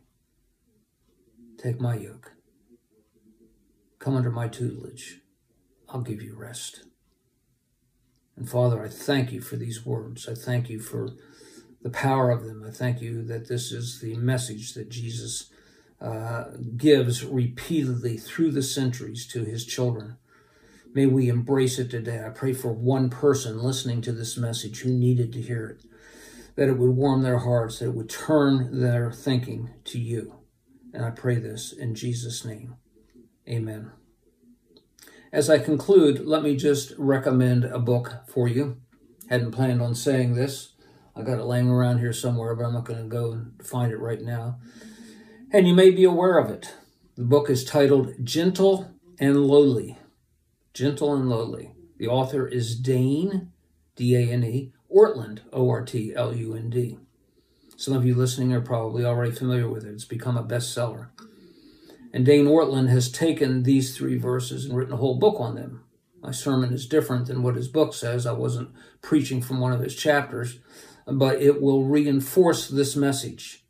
Take 1.59 1.81
my 1.81 1.97
yoke. 1.97 2.33
Come 3.99 4.17
under 4.17 4.31
my 4.31 4.49
tutelage. 4.49 5.21
I'll 5.89 6.01
give 6.01 6.23
you 6.23 6.37
rest. 6.37 6.85
And 8.37 8.49
Father, 8.49 8.83
I 8.83 8.89
thank 8.89 9.33
you 9.33 9.41
for 9.41 9.57
these 9.57 9.85
words. 9.87 10.29
I 10.29 10.35
thank 10.35 10.69
you 10.69 10.81
for 10.81 11.11
the 11.83 11.91
power 11.91 12.31
of 12.31 12.45
them. 12.45 12.65
I 12.67 12.71
thank 12.71 13.01
you 13.01 13.23
that 13.25 13.49
this 13.49 13.73
is 13.73 14.01
the 14.01 14.17
message 14.17 14.75
that 14.75 14.91
Jesus 14.91 15.51
uh, 16.01 16.45
gives 16.77 17.25
repeatedly 17.25 18.19
through 18.19 18.53
the 18.53 18.63
centuries 18.63 19.27
to 19.29 19.45
his 19.45 19.65
children. 19.65 20.17
May 20.93 21.07
we 21.07 21.29
embrace 21.29 21.79
it 21.79 21.91
today. 21.91 22.25
I 22.25 22.31
pray 22.31 22.53
for 22.53 22.73
one 22.73 23.11
person 23.11 23.63
listening 23.63 24.01
to 24.03 24.13
this 24.13 24.37
message 24.37 24.81
who 24.81 24.91
needed 24.91 25.33
to 25.33 25.43
hear 25.43 25.67
it, 25.67 25.85
that 26.57 26.69
it 26.69 26.79
would 26.79 26.91
warm 26.91 27.23
their 27.23 27.39
hearts, 27.39 27.79
that 27.79 27.87
it 27.87 27.95
would 27.95 28.11
turn 28.11 28.81
their 28.81 29.13
thinking 29.13 29.71
to 29.85 29.99
you. 29.99 30.37
And 30.93 31.05
I 31.05 31.11
pray 31.11 31.37
this 31.37 31.73
in 31.73 31.95
Jesus' 31.95 32.45
name. 32.45 32.77
Amen. 33.49 33.93
As 35.33 35.51
I 35.51 35.59
conclude, 35.59 36.25
let 36.25 36.43
me 36.43 36.57
just 36.57 36.93
recommend 36.97 37.65
a 37.65 37.79
book 37.79 38.23
for 38.29 38.49
you. 38.49 38.77
Hadn't 39.29 39.53
planned 39.53 39.83
on 39.83 39.95
saying 39.95 40.35
this. 40.35 40.73
I 41.17 41.23
got 41.23 41.39
it 41.39 41.45
laying 41.45 41.69
around 41.69 41.99
here 41.99 42.13
somewhere, 42.13 42.55
but 42.55 42.65
I'm 42.65 42.75
not 42.75 42.85
going 42.85 43.03
to 43.03 43.09
go 43.09 43.33
and 43.33 43.61
find 43.65 43.91
it 43.91 43.99
right 43.99 44.21
now. 44.21 44.59
And 45.53 45.67
you 45.67 45.75
may 45.75 45.91
be 45.91 46.05
aware 46.05 46.39
of 46.39 46.51
it. 46.51 46.75
The 47.17 47.25
book 47.25 47.51
is 47.51 47.65
titled 47.65 48.13
Gentle 48.23 48.93
and 49.19 49.47
Lowly. 49.47 49.99
Gentle 50.75 51.15
and 51.15 51.29
Lowly. 51.29 51.73
The 51.99 52.09
author 52.09 52.47
is 52.47 52.79
Dane, 52.79 53.51
D 53.97 54.15
A 54.15 54.31
N 54.31 54.45
E, 54.45 54.73
Ortlund, 54.95 55.41
O 55.53 55.69
R 55.71 55.83
T 55.83 56.15
L 56.15 56.37
U 56.37 56.55
N 56.55 56.69
D. 56.69 56.99
Some 57.77 57.95
of 57.95 58.05
you 58.05 58.15
listening 58.15 58.53
are 58.53 58.61
probably 58.61 59.05
already 59.05 59.33
familiar 59.33 59.69
with 59.69 59.85
it. 59.85 59.93
It's 59.93 60.05
become 60.05 60.37
a 60.37 60.45
bestseller. 60.45 61.09
And 62.17 62.25
Dane 62.25 62.47
Ortlund 62.47 62.89
has 62.89 63.13
taken 63.13 63.65
these 63.65 63.95
three 63.95 64.17
verses 64.17 64.65
and 64.65 64.75
written 64.75 64.95
a 64.95 64.97
whole 64.97 65.19
book 65.19 65.39
on 65.39 65.55
them. 65.55 65.85
My 66.23 66.31
sermon 66.31 66.73
is 66.73 66.87
different 66.87 67.27
than 67.27 67.43
what 67.43 67.57
his 67.57 67.69
book 67.69 67.93
says. 67.93 68.25
I 68.25 68.33
wasn't 68.33 68.71
preaching 69.03 69.43
from 69.43 69.61
one 69.61 69.75
of 69.75 69.83
his 69.83 69.95
chapters, 69.95 70.59
but 71.07 71.43
it 71.43 71.61
will 71.61 71.85
reinforce 71.85 72.71
this 72.71 72.97
message. 72.97 73.67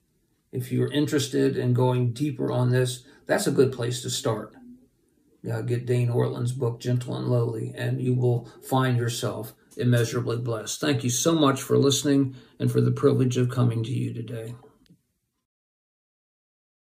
If 0.52 0.70
you're 0.70 0.92
interested 0.92 1.56
in 1.56 1.74
going 1.74 2.12
deeper 2.12 2.52
on 2.52 2.70
this, 2.70 3.02
that's 3.26 3.48
a 3.48 3.50
good 3.50 3.72
place 3.72 4.00
to 4.02 4.10
start. 4.10 4.54
Yeah, 5.42 5.60
get 5.62 5.84
Dane 5.84 6.10
Ortlund's 6.10 6.52
book, 6.52 6.78
Gentle 6.78 7.16
and 7.16 7.26
Lowly, 7.26 7.74
and 7.76 8.00
you 8.00 8.14
will 8.14 8.48
find 8.62 8.96
yourself 8.96 9.54
immeasurably 9.76 10.36
blessed. 10.36 10.80
Thank 10.80 11.02
you 11.02 11.10
so 11.10 11.34
much 11.34 11.60
for 11.60 11.76
listening 11.78 12.36
and 12.60 12.70
for 12.70 12.80
the 12.80 12.92
privilege 12.92 13.38
of 13.38 13.50
coming 13.50 13.82
to 13.82 13.92
you 13.92 14.14
today. 14.14 14.54